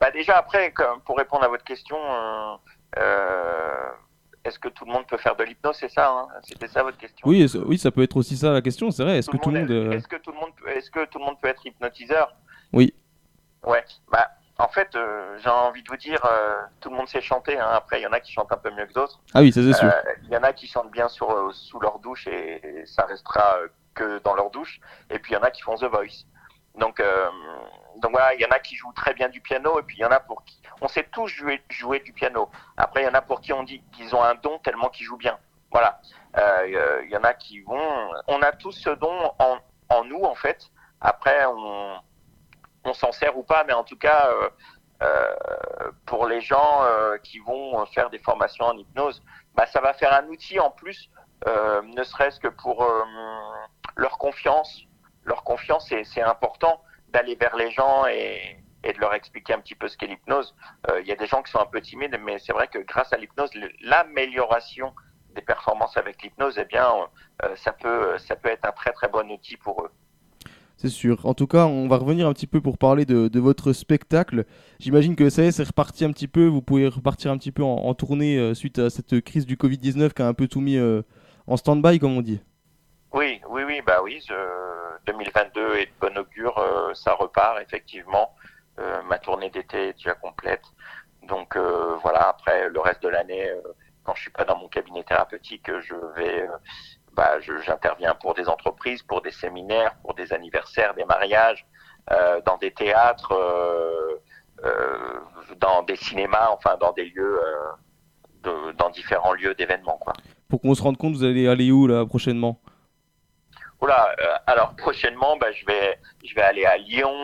bah 0.00 0.10
Déjà 0.10 0.38
après, 0.38 0.74
pour 1.04 1.16
répondre 1.18 1.44
à 1.44 1.48
votre 1.48 1.62
question, 1.62 1.96
euh, 1.96 2.56
euh, 2.98 3.90
est-ce 4.42 4.58
que 4.58 4.70
tout 4.70 4.84
le 4.86 4.92
monde 4.92 5.06
peut 5.06 5.18
faire 5.18 5.36
de 5.36 5.44
l'hypnose? 5.44 5.76
C'est 5.78 5.92
ça, 5.92 6.10
hein? 6.10 6.26
C'était 6.42 6.66
ça 6.66 6.82
votre 6.82 6.98
question? 6.98 7.28
Oui, 7.28 7.46
oui, 7.64 7.78
ça 7.78 7.92
peut 7.92 8.02
être 8.02 8.16
aussi 8.16 8.36
ça 8.36 8.50
la 8.50 8.60
question, 8.60 8.90
c'est 8.90 9.04
vrai. 9.04 9.18
Est-ce 9.18 9.30
que 9.30 9.36
tout 9.36 9.52
le 9.52 9.60
monde, 9.60 9.92
est-ce 9.92 10.08
que 10.08 10.16
tout 10.16 10.32
le 10.32 10.40
monde, 10.40 10.50
est-ce 10.66 10.90
que 10.90 11.04
tout 11.06 11.20
le 11.20 11.26
monde 11.26 11.38
peut 11.40 11.46
être 11.46 11.64
hypnotiseur? 11.64 12.34
Oui. 12.72 12.92
Ouais. 13.62 13.84
Bah 14.10 14.26
en 14.60 14.68
fait, 14.68 14.94
euh, 14.94 15.38
j'ai 15.38 15.48
envie 15.48 15.82
de 15.82 15.88
vous 15.88 15.96
dire, 15.96 16.24
euh, 16.24 16.60
tout 16.80 16.90
le 16.90 16.96
monde 16.96 17.08
sait 17.08 17.20
chanter. 17.20 17.58
Hein. 17.58 17.68
Après, 17.72 18.00
il 18.00 18.02
y 18.02 18.06
en 18.06 18.12
a 18.12 18.20
qui 18.20 18.32
chantent 18.32 18.52
un 18.52 18.58
peu 18.58 18.70
mieux 18.70 18.86
que 18.86 18.92
d'autres. 18.92 19.18
Ah 19.34 19.40
oui, 19.40 19.52
ça 19.52 19.62
c'est 19.62 19.72
sûr. 19.72 19.88
Euh, 19.88 20.12
il 20.24 20.28
y 20.28 20.36
en 20.36 20.42
a 20.42 20.52
qui 20.52 20.66
chantent 20.66 20.90
bien 20.90 21.08
sur, 21.08 21.50
sous 21.54 21.80
leur 21.80 21.98
douche 21.98 22.26
et, 22.26 22.84
ça 22.86 23.06
restera 23.06 23.56
que 23.94 24.18
dans 24.20 24.34
leur 24.34 24.50
douche. 24.50 24.80
Et 25.08 25.18
puis 25.18 25.32
il 25.32 25.34
y 25.34 25.38
en 25.38 25.42
a 25.42 25.50
qui 25.50 25.62
font 25.62 25.76
The 25.76 25.84
Voice. 25.84 26.26
Donc, 26.78 27.02
donc 27.96 28.12
voilà, 28.12 28.32
il 28.34 28.40
y 28.40 28.46
en 28.46 28.50
a 28.50 28.58
qui 28.60 28.76
jouent 28.76 28.92
très 28.92 29.12
bien 29.12 29.28
du 29.28 29.40
piano 29.40 29.80
et 29.80 29.82
puis 29.82 29.96
il 29.98 30.00
y 30.00 30.04
en 30.04 30.10
a 30.10 30.20
pour 30.20 30.44
qui 30.44 30.62
on 30.80 30.88
sait 30.88 31.06
tous 31.12 31.26
jouer, 31.26 31.62
jouer 31.68 31.98
du 32.00 32.12
piano. 32.12 32.48
Après, 32.76 33.02
il 33.02 33.06
y 33.06 33.08
en 33.08 33.14
a 33.14 33.20
pour 33.20 33.40
qui 33.40 33.52
on 33.52 33.64
dit 33.64 33.82
qu'ils 33.92 34.14
ont 34.14 34.22
un 34.22 34.34
don 34.36 34.58
tellement 34.60 34.88
qu'ils 34.88 35.04
jouent 35.04 35.18
bien. 35.18 35.36
Voilà. 35.72 36.00
Il 36.64 37.08
y 37.10 37.16
en 37.16 37.24
a 37.24 37.34
qui 37.34 37.60
vont. 37.60 38.10
On 38.28 38.40
a 38.42 38.52
tous 38.52 38.72
ce 38.72 38.90
don 38.90 39.32
en, 39.38 39.58
en 39.88 40.04
nous 40.04 40.22
en 40.22 40.34
fait. 40.34 40.70
Après, 41.00 41.44
on 41.46 42.00
on 42.84 42.92
s'en 42.94 43.12
sert 43.12 43.36
ou 43.36 43.42
pas, 43.42 43.64
mais 43.64 43.72
en 43.72 43.84
tout 43.84 43.96
cas, 43.96 44.28
euh, 44.28 44.48
euh, 45.02 45.90
pour 46.06 46.26
les 46.26 46.40
gens 46.40 46.82
euh, 46.84 47.18
qui 47.18 47.38
vont 47.40 47.84
faire 47.86 48.10
des 48.10 48.18
formations 48.18 48.66
en 48.66 48.76
hypnose, 48.76 49.22
bah, 49.54 49.66
ça 49.66 49.80
va 49.80 49.94
faire 49.94 50.12
un 50.12 50.26
outil 50.28 50.58
en 50.58 50.70
plus, 50.70 51.10
ne 51.46 52.02
serait-ce 52.02 52.38
que 52.38 52.48
pour 52.48 52.86
leur 53.96 54.18
confiance. 54.18 54.82
Leur 55.24 55.42
confiance, 55.42 55.90
c'est 56.04 56.22
important 56.22 56.82
d'aller 57.08 57.34
vers 57.34 57.56
les 57.56 57.70
gens 57.70 58.06
et, 58.06 58.58
de 58.82 58.98
leur 58.98 59.14
expliquer 59.14 59.54
un 59.54 59.60
petit 59.60 59.74
peu 59.74 59.88
ce 59.88 59.96
qu'est 59.96 60.06
l'hypnose. 60.06 60.54
Il 61.00 61.06
y 61.06 61.12
a 61.12 61.16
des 61.16 61.26
gens 61.26 61.42
qui 61.42 61.50
sont 61.50 61.60
un 61.60 61.66
peu 61.66 61.80
timides, 61.80 62.18
mais 62.20 62.38
c'est 62.38 62.52
vrai 62.52 62.68
que 62.68 62.78
grâce 62.78 63.10
à 63.14 63.16
l'hypnose, 63.16 63.50
l'amélioration 63.80 64.94
des 65.30 65.40
performances 65.40 65.96
avec 65.96 66.22
l'hypnose, 66.22 66.58
eh 66.58 66.66
bien, 66.66 66.92
ça 67.56 67.72
peut, 67.72 68.18
ça 68.18 68.36
peut 68.36 68.50
être 68.50 68.66
un 68.66 68.72
très 68.72 68.92
très 68.92 69.08
bon 69.08 69.30
outil 69.30 69.56
pour 69.56 69.82
eux. 69.82 69.90
C'est 70.80 70.88
sûr. 70.88 71.26
En 71.26 71.34
tout 71.34 71.46
cas, 71.46 71.66
on 71.66 71.88
va 71.88 71.98
revenir 71.98 72.26
un 72.26 72.32
petit 72.32 72.46
peu 72.46 72.62
pour 72.62 72.78
parler 72.78 73.04
de, 73.04 73.38
votre 73.38 73.74
spectacle. 73.74 74.46
J'imagine 74.78 75.14
que 75.14 75.28
ça 75.28 75.42
y 75.42 75.48
est, 75.48 75.52
c'est 75.52 75.62
reparti 75.62 76.06
un 76.06 76.10
petit 76.10 76.26
peu. 76.26 76.46
Vous 76.46 76.62
pouvez 76.62 76.88
repartir 76.88 77.30
un 77.30 77.36
petit 77.36 77.52
peu 77.52 77.62
en, 77.62 77.92
tournée 77.92 78.38
euh, 78.38 78.54
suite 78.54 78.78
à 78.78 78.88
cette 78.88 79.20
crise 79.20 79.44
du 79.44 79.56
Covid-19 79.56 80.14
qui 80.14 80.22
a 80.22 80.26
un 80.26 80.32
peu 80.32 80.48
tout 80.48 80.62
mis 80.62 80.78
euh, 80.78 81.02
en 81.46 81.58
stand-by, 81.58 81.98
comme 81.98 82.16
on 82.16 82.22
dit. 82.22 82.40
Oui, 83.12 83.42
oui, 83.50 83.64
oui, 83.66 83.82
bah 83.86 84.00
oui. 84.02 84.26
2022 85.04 85.74
est 85.74 85.84
de 85.84 85.90
bon 86.00 86.16
augure. 86.16 86.56
Euh, 86.56 86.94
ça 86.94 87.12
repart, 87.12 87.60
effectivement. 87.60 88.34
ma 89.06 89.18
tournée 89.18 89.50
d'été 89.50 89.88
est 89.88 89.92
déjà 89.92 90.14
complète. 90.14 90.62
Donc 91.28 91.58
voilà, 92.02 92.30
après 92.30 92.70
le 92.70 92.80
reste 92.80 93.02
de 93.02 93.08
l'année, 93.08 93.50
quand 94.04 94.14
je 94.14 94.22
suis 94.22 94.30
pas 94.30 94.46
dans 94.46 94.56
mon 94.56 94.68
cabinet 94.68 95.04
thérapeutique, 95.04 95.70
je 95.82 95.94
vais 96.16 96.48
bah, 97.20 97.38
j'interviens 97.66 98.14
pour 98.14 98.32
des 98.32 98.48
entreprises, 98.48 99.02
pour 99.02 99.20
des 99.20 99.30
séminaires, 99.30 99.94
pour 100.00 100.14
des 100.14 100.32
anniversaires, 100.32 100.94
des 100.94 101.04
mariages, 101.04 101.66
euh, 102.10 102.40
dans 102.46 102.56
des 102.56 102.70
théâtres, 102.70 103.32
euh, 103.32 104.22
euh, 104.64 105.20
dans 105.58 105.82
des 105.82 105.96
cinémas, 105.96 106.48
enfin 106.50 106.78
dans 106.80 106.92
des 106.92 107.04
lieux, 107.04 107.38
de, 108.42 108.72
dans 108.72 108.88
différents 108.88 109.34
lieux 109.34 109.54
d'événements. 109.54 109.98
Quoi. 109.98 110.14
Pour 110.48 110.62
qu'on 110.62 110.74
se 110.74 110.82
rende 110.82 110.96
compte, 110.96 111.12
vous 111.12 111.24
allez 111.24 111.46
aller 111.46 111.70
où 111.70 111.86
là 111.86 112.06
prochainement? 112.06 112.58
Oula, 113.82 114.14
alors 114.46 114.74
prochainement, 114.76 115.36
bah, 115.36 115.52
je 115.52 115.66
vais, 115.66 115.98
je 116.24 116.34
vais 116.34 116.42
aller 116.42 116.64
à 116.64 116.78
Lyon, 116.78 117.14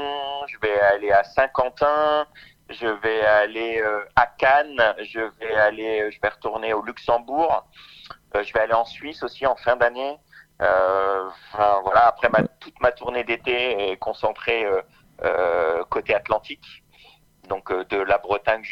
je 0.47 0.59
vais 0.61 0.79
aller 0.93 1.11
à 1.11 1.25
Saint-Quentin, 1.25 2.27
je 2.69 2.87
vais 2.87 3.23
aller 3.23 3.83
à 4.15 4.27
Cannes, 4.27 4.95
je 5.11 5.21
vais 5.41 5.55
aller, 5.55 6.11
je 6.13 6.21
vais 6.21 6.29
retourner 6.29 6.75
au 6.75 6.83
Luxembourg. 6.83 7.67
Euh, 8.37 8.43
je 8.45 8.53
vais 8.53 8.61
aller 8.61 8.75
en 8.75 8.85
Suisse 8.85 9.23
aussi 9.23 9.47
en 9.47 9.57
fin 9.57 9.77
d'année. 9.77 10.17
Euh, 10.63 11.29
voilà, 11.55 12.07
après 12.07 12.29
ma, 12.29 12.43
toute 12.61 12.81
ma 12.81 12.93
tournée 12.93 13.25
d'été 13.25 13.91
est 13.91 13.97
concentrée 13.99 14.65
euh, 15.23 15.85
côté 15.91 16.15
Atlantique, 16.15 16.83
donc 17.49 17.71
de 17.71 17.97
la 17.99 18.19
Bretagne 18.19 18.63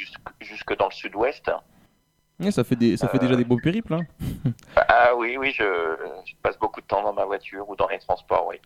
jusque, 0.41 0.77
dans 0.79 0.87
le 0.87 0.93
sud-ouest. 0.93 1.51
ça 2.51 2.65
fait, 2.65 2.77
des, 2.77 2.97
ça 2.97 3.09
fait 3.09 3.19
déjà 3.19 3.37
des 3.37 3.45
beaux 3.45 3.59
périples. 3.59 3.95
Hein. 3.95 4.07
ah 4.77 5.15
oui, 5.15 5.37
oui, 5.37 5.53
je, 5.53 5.65
passe 6.43 6.59
beaucoup 6.59 6.81
de 6.81 6.87
temps 6.87 7.03
dans 7.03 7.13
ma 7.13 7.27
voiture 7.27 7.69
ou 7.69 7.77
dans 7.77 7.89
les 7.89 7.99
transports, 7.99 8.47
oui. 8.47 8.57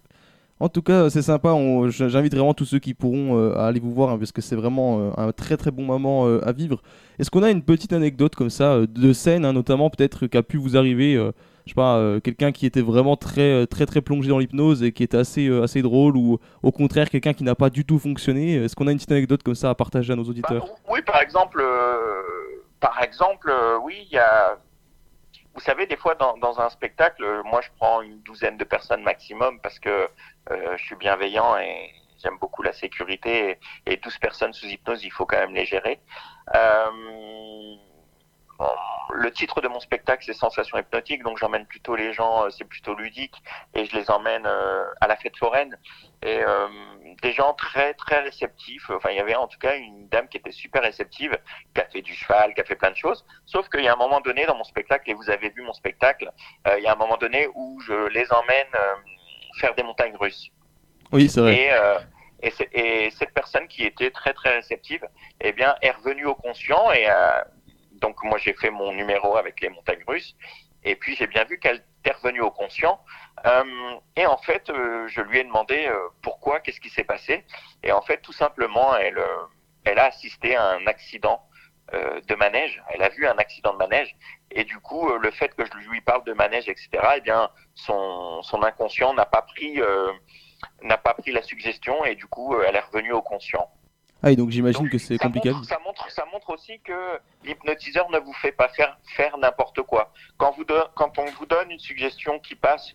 En 0.60 0.68
tout 0.68 0.82
cas, 0.82 1.08
c'est 1.08 1.22
sympa. 1.22 1.54
J'invite 1.88 2.34
vraiment 2.34 2.54
tous 2.54 2.64
ceux 2.64 2.78
qui 2.78 2.92
pourront 2.94 3.54
à 3.54 3.66
aller 3.66 3.80
vous 3.80 3.92
voir, 3.92 4.10
hein, 4.10 4.18
parce 4.18 4.32
que 4.32 4.40
c'est 4.40 4.56
vraiment 4.56 5.16
un 5.16 5.32
très 5.32 5.56
très 5.56 5.70
bon 5.70 5.84
moment 5.84 6.26
à 6.26 6.52
vivre. 6.52 6.82
Est-ce 7.18 7.30
qu'on 7.30 7.42
a 7.42 7.50
une 7.50 7.62
petite 7.62 7.92
anecdote 7.92 8.34
comme 8.34 8.50
ça, 8.50 8.80
de 8.86 9.12
scène, 9.12 9.44
hein, 9.44 9.52
notamment 9.52 9.88
peut-être, 9.88 10.26
qui 10.26 10.36
a 10.36 10.42
pu 10.42 10.56
vous 10.56 10.76
arriver, 10.76 11.14
je 11.14 11.70
sais 11.70 11.74
pas, 11.74 12.18
quelqu'un 12.24 12.50
qui 12.50 12.66
était 12.66 12.82
vraiment 12.82 13.16
très, 13.16 13.68
très, 13.68 13.86
très 13.86 14.00
plongé 14.00 14.28
dans 14.30 14.38
l'hypnose 14.38 14.82
et 14.82 14.90
qui 14.90 15.04
était 15.04 15.16
assez, 15.16 15.48
assez 15.62 15.80
drôle 15.80 16.16
ou 16.16 16.40
au 16.62 16.72
contraire 16.72 17.08
quelqu'un 17.08 17.34
qui 17.34 17.44
n'a 17.44 17.54
pas 17.54 17.70
du 17.70 17.84
tout 17.84 18.00
fonctionné? 18.00 18.56
Est-ce 18.56 18.74
qu'on 18.74 18.88
a 18.88 18.90
une 18.90 18.98
petite 18.98 19.12
anecdote 19.12 19.44
comme 19.44 19.54
ça 19.54 19.70
à 19.70 19.74
partager 19.76 20.12
à 20.12 20.16
nos 20.16 20.24
auditeurs? 20.24 20.64
bah, 20.66 20.72
Oui, 20.90 21.02
par 21.02 21.22
exemple, 21.22 21.62
par 22.80 23.00
exemple, 23.00 23.52
oui, 23.84 23.94
il 24.10 24.14
y 24.14 24.18
a 24.18 24.58
vous 25.58 25.64
savez, 25.64 25.86
des 25.86 25.96
fois 25.96 26.14
dans, 26.14 26.36
dans, 26.38 26.60
un 26.60 26.68
spectacle, 26.68 27.24
moi 27.44 27.60
je 27.60 27.68
prends 27.76 28.00
une 28.00 28.20
douzaine 28.20 28.56
de 28.56 28.62
personnes 28.62 29.02
maximum 29.02 29.58
parce 29.60 29.80
que 29.80 29.88
euh, 29.88 30.06
je 30.50 30.82
suis 30.84 30.96
bienveillant 30.96 31.56
et 31.58 31.92
j'aime 32.22 32.38
beaucoup 32.38 32.62
la 32.62 32.72
sécurité 32.72 33.58
et, 33.86 33.92
et, 33.92 33.96
12 33.96 34.18
personnes 34.18 34.52
sous 34.52 34.66
hypnose, 34.66 35.04
il 35.04 35.10
faut 35.10 35.26
quand 35.26 35.38
même 35.38 35.54
les 35.54 35.64
gérer. 35.64 36.00
Euh, 36.54 37.76
le 39.14 39.30
titre 39.30 39.60
de 39.60 39.68
mon 39.68 39.80
spectacle, 39.80 40.24
c'est 40.24 40.32
Sensation 40.32 40.78
hypnotique, 40.78 41.22
donc 41.22 41.38
j'emmène 41.38 41.66
plutôt 41.66 41.94
les 41.94 42.12
gens, 42.12 42.44
euh, 42.44 42.50
c'est 42.50 42.64
plutôt 42.64 42.94
ludique, 42.94 43.34
et 43.74 43.84
je 43.84 43.96
les 43.96 44.10
emmène 44.10 44.46
euh, 44.46 44.84
à 45.00 45.06
la 45.06 45.16
fête 45.16 45.36
foraine. 45.36 45.78
Et 46.22 46.40
euh, 46.42 46.68
des 47.22 47.32
gens 47.32 47.54
très 47.54 47.94
très 47.94 48.20
réceptifs. 48.20 48.90
Enfin, 48.90 49.10
il 49.10 49.16
y 49.16 49.20
avait 49.20 49.36
en 49.36 49.46
tout 49.46 49.58
cas 49.58 49.76
une 49.76 50.08
dame 50.08 50.28
qui 50.28 50.36
était 50.36 50.50
super 50.50 50.82
réceptive, 50.82 51.38
qui 51.74 51.80
a 51.80 51.84
fait 51.86 52.02
du 52.02 52.14
cheval, 52.14 52.54
qui 52.54 52.60
a 52.60 52.64
fait 52.64 52.74
plein 52.74 52.90
de 52.90 52.96
choses. 52.96 53.24
Sauf 53.46 53.68
qu'il 53.68 53.84
y 53.84 53.88
a 53.88 53.92
un 53.92 53.96
moment 53.96 54.20
donné 54.20 54.44
dans 54.46 54.56
mon 54.56 54.64
spectacle, 54.64 55.08
et 55.10 55.14
vous 55.14 55.30
avez 55.30 55.50
vu 55.50 55.62
mon 55.62 55.72
spectacle, 55.72 56.30
il 56.76 56.82
y 56.82 56.86
a 56.86 56.92
un 56.92 56.96
moment 56.96 57.16
donné 57.16 57.48
où 57.54 57.80
je 57.80 58.08
les 58.08 58.30
emmène 58.32 58.66
faire 59.58 59.74
des 59.74 59.82
montagnes 59.82 60.16
russes. 60.16 60.50
Oui, 61.12 61.28
c'est 61.28 61.40
vrai. 61.40 61.70
Et, 62.42 62.48
et, 62.48 63.06
et, 63.06 63.10
cette 63.10 63.32
personne 63.32 63.66
qui 63.66 63.84
était 63.84 64.10
très 64.10 64.32
très 64.32 64.56
réceptive, 64.56 65.04
eh 65.40 65.52
bien, 65.52 65.74
est 65.82 65.90
revenue 65.90 66.26
au 66.26 66.34
conscient 66.34 66.92
et 66.92 67.08
donc 68.00 68.22
moi 68.22 68.38
j'ai 68.38 68.54
fait 68.54 68.70
mon 68.70 68.92
numéro 68.92 69.36
avec 69.36 69.60
les 69.60 69.68
montagnes 69.68 70.04
russes 70.06 70.34
et 70.84 70.96
puis 70.96 71.16
j'ai 71.16 71.26
bien 71.26 71.44
vu 71.44 71.58
qu'elle 71.58 71.84
était 72.00 72.12
revenue 72.12 72.40
au 72.40 72.50
conscient 72.50 73.00
euh, 73.44 73.64
et 74.16 74.26
en 74.26 74.38
fait 74.38 74.70
euh, 74.70 75.06
je 75.08 75.20
lui 75.20 75.38
ai 75.38 75.44
demandé 75.44 75.86
euh, 75.86 76.08
pourquoi, 76.22 76.60
qu'est-ce 76.60 76.80
qui 76.80 76.90
s'est 76.90 77.04
passé 77.04 77.44
et 77.82 77.92
en 77.92 78.02
fait 78.02 78.18
tout 78.18 78.32
simplement 78.32 78.96
elle 78.96 79.20
elle 79.84 79.98
a 79.98 80.06
assisté 80.06 80.56
à 80.56 80.70
un 80.70 80.86
accident 80.86 81.42
de 81.90 82.34
manège, 82.34 82.82
elle 82.90 83.02
a 83.02 83.08
vu 83.08 83.26
un 83.26 83.38
accident 83.38 83.72
de 83.72 83.78
manège 83.78 84.14
et 84.58 84.64
du 84.64 84.78
coup 84.78 85.08
le 85.08 85.30
fait 85.30 85.54
que 85.54 85.64
je 85.64 85.88
lui 85.88 86.00
parle 86.00 86.24
de 86.24 86.32
manège 86.32 86.68
etc 86.68 86.88
eh 87.16 87.20
bien 87.20 87.50
son 87.74 88.42
son 88.42 88.62
inconscient 88.62 89.14
n'a 89.14 89.26
pas 89.26 89.42
pris 89.42 89.80
n'a 90.82 90.98
pas 90.98 91.14
pris 91.14 91.32
la 91.32 91.42
suggestion 91.42 92.04
et 92.04 92.14
du 92.14 92.26
coup 92.26 92.56
elle 92.60 92.76
est 92.76 92.80
revenue 92.80 93.12
au 93.12 93.22
conscient. 93.22 93.70
Ah, 94.22 94.32
et 94.32 94.36
donc 94.36 94.50
j'imagine 94.50 94.90
que 94.90 94.98
c'est 94.98 95.16
compliqué. 95.16 95.52
ça, 95.62 95.78
montre, 95.84 96.10
ça 96.10 96.24
montre 96.32 96.50
aussi 96.50 96.80
que 96.80 97.20
l'hypnotiseur 97.44 98.10
ne 98.10 98.18
vous 98.18 98.32
fait 98.32 98.50
pas 98.50 98.68
faire, 98.70 98.98
faire 99.14 99.38
n'importe 99.38 99.82
quoi. 99.82 100.12
Quand, 100.38 100.50
vous 100.52 100.64
quand 100.96 101.18
on 101.18 101.26
vous 101.26 101.46
donne 101.46 101.70
une 101.70 101.78
suggestion 101.78 102.40
qui 102.40 102.56
passe, 102.56 102.94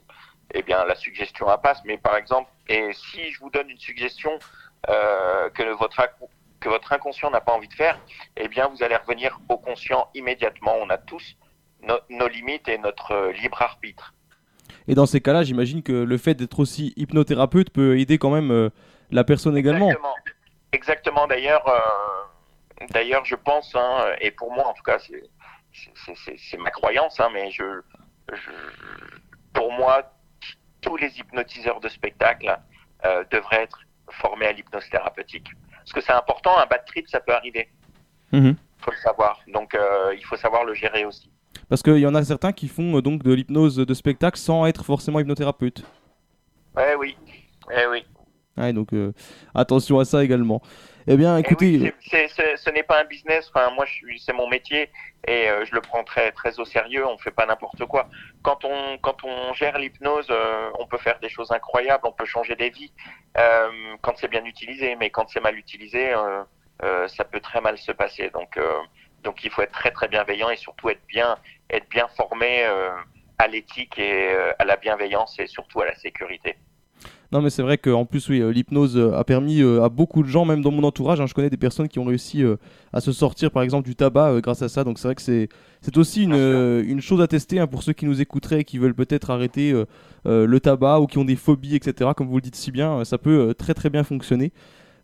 eh 0.54 0.62
bien 0.64 0.84
la 0.84 0.96
suggestion 0.96 1.50
elle 1.50 1.62
passe. 1.62 1.82
Mais 1.86 1.98
par 1.98 2.18
exemple, 2.18 2.52
et 2.68 2.92
si 2.94 3.32
je 3.32 3.40
vous 3.40 3.50
donne 3.50 3.70
une 3.70 3.80
suggestion 3.80 4.38
euh, 4.90 5.50
que, 5.52 5.64
votre, 5.76 6.02
que 6.60 6.68
votre 6.68 6.92
inconscient 6.92 7.32
n'a 7.32 7.40
pas 7.40 7.54
envie 7.54 7.70
de 7.70 7.74
faire, 7.74 7.98
eh 8.36 8.50
bien 8.50 8.68
vous 8.68 8.84
allez 8.84 8.98
revenir 8.98 9.40
au 9.48 9.58
conscient 9.58 10.10
immédiatement. 10.14 10.76
On 10.82 10.90
a 10.90 10.98
tous 10.98 11.38
nos 12.10 12.28
limites 12.28 12.68
et 12.68 12.78
notre 12.78 13.12
euh, 13.12 13.32
libre 13.34 13.62
arbitre. 13.62 14.14
Et 14.88 14.96
dans 14.96 15.06
ces 15.06 15.22
cas-là, 15.22 15.44
j'imagine 15.44 15.84
que 15.84 15.94
le 15.94 16.18
fait 16.18 16.34
d'être 16.36 16.60
aussi 16.60 16.94
hypnothérapeute 16.98 17.70
peut 17.70 18.00
aider 18.00 18.18
quand 18.18 18.32
même 18.32 18.52
euh, 18.52 18.70
la 19.12 19.24
personne 19.24 19.58
également. 19.58 19.92
Exactement. 20.72 21.28
D'ailleurs, 21.28 21.68
euh, 21.68 22.86
d'ailleurs, 22.92 23.24
je 23.26 23.36
pense, 23.36 23.74
hein, 23.76 24.06
et 24.20 24.32
pour 24.32 24.52
moi, 24.52 24.68
en 24.68 24.74
tout 24.74 24.84
cas, 24.84 24.98
c'est 25.00 26.58
ma 26.58 26.72
croyance, 26.72 27.20
hein, 27.20 27.30
mais 27.34 27.52
je, 27.52 27.64
pour 29.54 29.72
moi, 29.72 30.14
tous 30.82 30.98
les 30.98 31.18
hypnotiseurs 31.18 31.80
de 31.80 31.88
spectacle 31.88 32.58
euh, 33.06 33.24
devraient 33.32 33.64
être 33.64 33.80
formés 34.10 34.48
à 34.48 34.52
l'hypnose 34.52 34.90
thérapeutique. 34.90 35.48
Parce 35.78 35.94
que 35.94 36.02
c'est 36.02 36.14
important, 36.14 36.58
un 36.58 36.66
bad 36.66 36.86
trip, 36.86 37.08
ça 37.08 37.20
peut 37.20 37.34
arriver. 37.34 37.70
Il 38.32 38.42
mhm. 38.42 38.56
faut 38.80 38.92
le 38.92 38.98
savoir. 38.98 39.40
Donc, 39.48 39.78
il 40.16 40.26
faut 40.26 40.38
savoir 40.38 40.66
le 40.66 40.74
gérer 40.74 41.06
aussi. 41.06 41.33
Parce 41.70 41.82
qu'il 41.82 41.98
y 41.98 42.08
en 42.08 42.16
a 42.16 42.24
certains 42.24 42.52
qui 42.52 42.68
font 42.68 43.00
donc 43.02 43.24
de 43.24 43.34
l'hypnose 43.34 43.76
de 43.78 43.94
spectacle 43.94 44.38
sans 44.38 44.66
être 44.66 44.84
forcément 44.84 45.20
hypnothérapeute. 45.20 45.84
Ouais, 46.76 46.96
oui. 47.00 47.16
Eh 47.72 47.88
oui 47.90 48.06
donc 48.74 48.94
euh, 48.94 49.14
attention 49.56 50.00
à 50.00 50.06
ça 50.06 50.24
également. 50.24 50.62
Eh 51.06 51.18
bien, 51.18 51.38
écoutez, 51.38 51.94
ce 52.10 52.70
n'est 52.70 52.84
pas 52.84 53.02
un 53.02 53.06
business. 53.06 53.52
Enfin, 53.54 53.72
moi, 53.72 53.86
c'est 54.20 54.32
mon 54.32 54.48
métier 54.48 54.90
et 55.28 55.50
euh, 55.50 55.66
je 55.66 55.76
le 55.76 55.82
prends 55.82 56.04
très 56.06 56.32
très 56.32 56.58
au 56.60 56.66
sérieux. 56.66 57.06
On 57.06 57.18
fait 57.18 57.32
pas 57.32 57.46
n'importe 57.46 57.86
quoi. 57.88 58.08
Quand 58.42 58.64
on 58.64 58.98
quand 59.00 59.24
on 59.26 59.54
gère 59.54 59.78
l'hypnose, 59.78 60.28
euh, 60.30 60.70
on 60.80 60.86
peut 60.86 60.98
faire 60.98 61.20
des 61.20 61.28
choses 61.28 61.52
incroyables. 61.52 62.04
On 62.08 62.14
peut 62.14 62.26
changer 62.26 62.56
des 62.56 62.70
vies 62.70 62.94
quand 64.02 64.14
c'est 64.16 64.30
bien 64.30 64.46
utilisé. 64.46 64.96
Mais 64.96 65.10
quand 65.10 65.28
c'est 65.28 65.42
mal 65.42 65.58
utilisé, 65.58 66.14
ça 67.08 67.24
peut 67.26 67.42
très 67.42 67.60
mal 67.60 67.78
se 67.78 67.92
passer. 67.92 68.30
Donc 68.30 68.58
donc 69.24 69.44
il 69.44 69.50
faut 69.50 69.62
être 69.62 69.72
très 69.72 69.92
très 69.92 70.08
bienveillant 70.08 70.50
et 70.50 70.58
surtout 70.58 70.90
être 70.90 71.06
bien 71.08 71.38
être 71.70 71.90
bien 71.90 72.08
formé 72.16 72.64
à 73.38 73.48
l'éthique 73.48 73.98
et 73.98 74.30
à 74.60 74.66
la 74.66 74.76
bienveillance 74.78 75.40
et 75.40 75.48
surtout 75.48 75.82
à 75.82 75.86
la 75.86 75.96
sécurité. 75.96 76.56
Non, 77.34 77.42
mais 77.42 77.50
c'est 77.50 77.64
vrai 77.64 77.80
qu'en 77.80 78.06
plus, 78.06 78.30
oui, 78.30 78.42
euh, 78.42 78.52
l'hypnose 78.52 78.96
euh, 78.96 79.18
a 79.18 79.24
permis 79.24 79.60
euh, 79.60 79.82
à 79.82 79.90
beaucoup 79.90 80.22
de 80.22 80.28
gens, 80.28 80.46
même 80.46 80.62
dans 80.62 80.70
mon 80.70 80.84
entourage, 80.84 81.20
hein, 81.20 81.26
je 81.26 81.34
connais 81.34 81.50
des 81.50 81.58
personnes 81.58 81.88
qui 81.88 81.98
ont 81.98 82.04
réussi 82.04 82.44
à 82.94 83.02
se 83.02 83.12
sortir, 83.12 83.50
par 83.50 83.64
exemple, 83.64 83.88
du 83.88 83.96
tabac 83.96 84.40
grâce 84.42 84.62
à 84.62 84.70
ça. 84.70 84.84
Donc 84.84 85.00
c'est 85.00 85.08
vrai 85.08 85.16
que 85.16 85.22
c'est, 85.24 85.50
c'est 85.82 85.98
aussi 85.98 86.26
une, 86.26 86.36
une, 86.36 87.02
chose 87.02 87.22
à 87.22 87.28
tester 87.28 87.60
hein, 87.60 87.66
pour 87.66 87.82
ceux 87.82 87.94
qui 87.94 88.06
nous 88.06 88.22
écouteraient 88.22 88.60
et 88.60 88.64
qui 88.64 88.78
veulent 88.78 88.94
peut-être 88.94 89.32
arrêter 89.32 89.74
le 90.26 90.60
tabac 90.60 91.00
ou 91.00 91.08
qui 91.08 91.18
ont 91.18 91.26
des 91.26 91.36
phobies, 91.36 91.76
etc. 91.76 92.12
Comme 92.16 92.28
vous 92.28 92.36
le 92.36 92.42
dites 92.42 92.56
si 92.56 92.72
bien, 92.72 93.04
ça 93.04 93.18
peut 93.18 93.56
très 93.58 93.74
très 93.74 93.90
bien 93.90 94.04
fonctionner. 94.04 94.52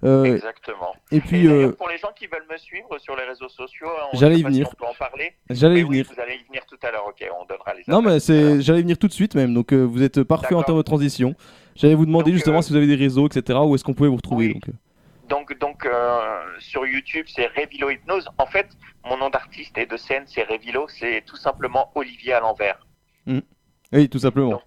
Exactement. 0.04 0.96
Et 1.12 1.20
puis, 1.20 1.48
pour 1.78 1.90
les 1.90 1.98
gens 1.98 2.12
qui 2.16 2.28
veulent 2.28 2.48
me 2.50 2.58
suivre 2.58 2.98
sur 3.00 3.16
les 3.16 3.24
réseaux 3.24 3.50
sociaux, 3.50 3.90
j'allais 4.14 4.40
y 4.40 4.44
venir. 4.44 4.70
on 4.72 4.76
peut 4.76 4.90
en 4.90 4.94
parler. 4.94 5.34
J'allais 5.50 5.82
y 5.82 5.84
venir. 5.84 6.06
vous 6.14 6.22
allez 6.22 6.36
y 6.36 6.44
venir 6.48 6.66
tout 6.66 6.78
à 6.82 6.92
l'heure. 6.92 7.06
Ok, 7.08 7.26
on 7.40 7.46
donnera 7.46 7.74
les. 7.74 7.84
Non, 7.88 8.02
mais 8.02 8.20
c'est, 8.20 8.62
j'allais 8.62 8.82
venir 8.82 8.98
tout 8.98 9.08
de 9.08 9.14
suite 9.14 9.36
même. 9.36 9.54
Donc 9.54 9.74
vous 9.74 10.04
êtes 10.04 10.24
parfait 10.24 10.56
en 10.56 10.64
termes 10.64 10.78
de 10.78 10.84
transition. 10.84 11.36
J'allais 11.80 11.96
vous 11.96 12.06
demander 12.06 12.34
justement 12.34 12.58
euh, 12.58 12.62
si 12.62 12.72
vous 12.72 12.76
avez 12.76 12.88
des 12.88 12.96
réseaux, 12.96 13.28
etc. 13.28 13.58
Où 13.64 13.74
est-ce 13.74 13.86
qu'on 13.86 13.94
pouvait 13.94 14.10
vous 14.10 14.18
retrouver 14.18 14.54
donc. 14.54 14.68
Euh. 14.68 14.74
Donc, 15.30 15.58
donc 15.60 15.86
euh, 15.86 16.42
sur 16.60 16.86
YouTube, 16.86 17.26
c'est 17.30 17.46
Révilo 17.46 17.90
Hypnose. 17.90 18.28
En 18.38 18.48
fait, 18.48 18.68
mon 19.06 19.16
nom 19.16 19.30
d'artiste 19.30 19.78
et 19.78 19.86
de 19.86 19.96
scène, 19.96 20.24
c'est 20.26 20.44
Révilo. 20.44 20.88
C'est 20.90 21.24
tout 21.26 21.38
simplement 21.38 21.90
Olivier 21.96 22.34
à 22.34 22.42
l'envers. 22.42 22.86
Hmm. 23.26 23.40
Oui, 23.94 24.10
tout 24.10 24.20
simplement. 24.20 24.62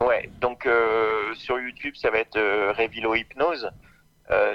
ouais, 0.00 0.30
donc 0.40 0.68
sur 1.34 1.58
YouTube, 1.58 1.94
ça 1.96 2.10
va 2.10 2.18
être 2.18 2.38
Révilo 2.76 3.16
Hypnose. 3.16 3.68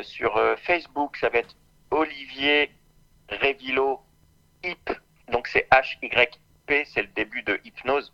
Sur 0.01 0.39
Facebook, 0.63 1.17
ça 1.17 1.29
va 1.29 1.39
être 1.39 1.55
Olivier 1.91 2.71
Révilo 3.29 4.01
Hip. 4.63 4.91
Donc 5.31 5.47
c'est 5.47 5.67
H-Y-P, 5.71 6.85
c'est 6.85 7.01
le 7.01 7.07
début 7.15 7.43
de 7.43 7.59
hypnose 7.63 8.13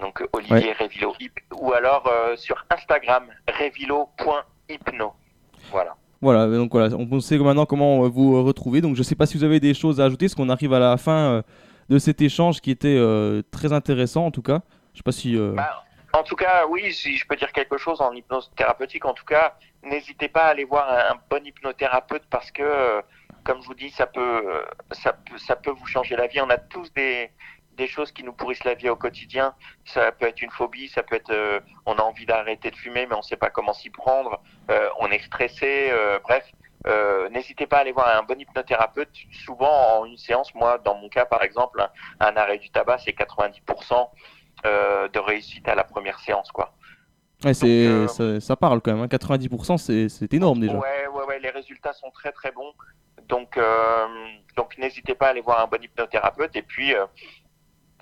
donc 0.00 0.22
Olivier 0.32 0.72
Révilo, 0.72 1.14
ou 1.60 1.72
alors 1.72 2.06
euh, 2.06 2.36
sur 2.36 2.56
Instagram, 2.70 3.24
revilo.hypno. 3.48 5.12
Voilà. 5.70 5.96
Voilà, 6.22 6.46
donc 6.46 6.72
voilà, 6.72 6.94
on 6.96 7.20
sait 7.20 7.38
maintenant 7.38 7.66
comment 7.66 8.04
euh, 8.04 8.08
vous 8.08 8.42
retrouver. 8.42 8.80
Donc 8.80 8.94
je 8.94 9.00
ne 9.00 9.04
sais 9.04 9.14
pas 9.14 9.26
si 9.26 9.36
vous 9.36 9.44
avez 9.44 9.60
des 9.60 9.74
choses 9.74 10.00
à 10.00 10.04
ajouter, 10.04 10.26
parce 10.26 10.34
qu'on 10.34 10.48
arrive 10.48 10.72
à 10.72 10.78
la 10.78 10.96
fin 10.96 11.12
euh, 11.12 11.42
de 11.88 11.98
cet 11.98 12.20
échange 12.20 12.60
qui 12.60 12.70
était 12.70 12.98
très 13.50 13.72
intéressant 13.72 14.26
en 14.26 14.30
tout 14.30 14.42
cas. 14.42 14.60
Je 14.92 14.98
sais 14.98 15.02
pas 15.02 15.12
si. 15.12 15.36
Bah, 15.36 15.84
en 16.18 16.22
tout 16.22 16.36
cas, 16.36 16.66
oui, 16.66 16.92
si 16.92 17.16
je 17.16 17.26
peux 17.26 17.36
dire 17.36 17.52
quelque 17.52 17.76
chose 17.78 18.00
en 18.00 18.12
hypnose 18.12 18.50
thérapeutique, 18.56 19.04
en 19.04 19.14
tout 19.14 19.24
cas, 19.24 19.56
n'hésitez 19.82 20.28
pas 20.28 20.44
à 20.44 20.48
aller 20.48 20.64
voir 20.64 20.88
un, 20.90 21.16
bon 21.30 21.44
hypnothérapeute 21.44 22.24
parce 22.30 22.50
que, 22.50 23.02
comme 23.44 23.62
je 23.62 23.66
vous 23.66 23.74
dis, 23.74 23.90
ça 23.90 24.06
peut, 24.06 24.64
ça 24.92 25.12
peut, 25.12 25.38
ça 25.38 25.56
peut 25.56 25.70
vous 25.70 25.86
changer 25.86 26.16
la 26.16 26.26
vie. 26.26 26.40
On 26.40 26.50
a 26.50 26.58
tous 26.58 26.92
des, 26.94 27.30
des 27.76 27.86
choses 27.86 28.10
qui 28.12 28.24
nous 28.24 28.32
pourrissent 28.32 28.64
la 28.64 28.74
vie 28.74 28.88
au 28.88 28.96
quotidien. 28.96 29.54
Ça 29.84 30.10
peut 30.12 30.26
être 30.26 30.42
une 30.42 30.50
phobie, 30.50 30.88
ça 30.88 31.02
peut 31.02 31.16
être 31.16 31.30
euh, 31.30 31.60
on 31.84 31.94
a 31.94 32.02
envie 32.02 32.26
d'arrêter 32.26 32.70
de 32.70 32.76
fumer 32.76 33.06
mais 33.06 33.14
on 33.14 33.18
ne 33.18 33.22
sait 33.22 33.36
pas 33.36 33.50
comment 33.50 33.72
s'y 33.72 33.90
prendre, 33.90 34.40
euh, 34.70 34.88
on 34.98 35.10
est 35.10 35.22
stressé, 35.22 35.88
euh, 35.90 36.18
bref. 36.22 36.44
N'hésitez 37.32 37.66
pas 37.66 37.78
à 37.78 37.80
aller 37.80 37.90
voir 37.90 38.16
un 38.16 38.22
bon 38.22 38.38
hypnothérapeute. 38.40 39.10
Souvent, 39.44 39.98
en 39.98 40.04
une 40.04 40.16
séance, 40.16 40.54
moi, 40.54 40.78
dans 40.78 40.94
mon 40.94 41.08
cas, 41.08 41.26
par 41.26 41.42
exemple, 41.42 41.84
un, 42.20 42.36
arrêt 42.36 42.58
du 42.58 42.70
tabac, 42.70 42.98
c'est 42.98 43.10
90% 43.10 44.08
de 44.64 45.18
réussite 45.18 45.68
à 45.68 45.74
la 45.74 45.84
première 45.84 46.18
séance, 46.20 46.50
quoi. 46.50 46.72
Ouais, 47.44 47.54
c'est, 47.54 48.40
ça, 48.40 48.56
parle 48.56 48.80
quand 48.80 48.94
même. 48.94 49.06
90%, 49.06 49.72
hein. 49.72 50.08
c'est, 50.08 50.32
énorme 50.32 50.60
déjà. 50.60 50.74
Ouais, 50.74 51.06
ouais, 51.12 51.24
ouais, 51.24 51.38
les 51.38 51.50
résultats 51.50 51.92
sont 51.92 52.10
très 52.10 52.32
très 52.32 52.50
bons. 52.50 52.72
Donc, 53.28 53.58
donc 54.56 54.78
n'hésitez 54.78 55.14
pas 55.14 55.26
à 55.26 55.30
aller 55.30 55.42
voir 55.42 55.60
un 55.60 55.66
bon 55.66 55.82
hypnothérapeute. 55.82 56.56
Et 56.56 56.62
puis, 56.62 56.94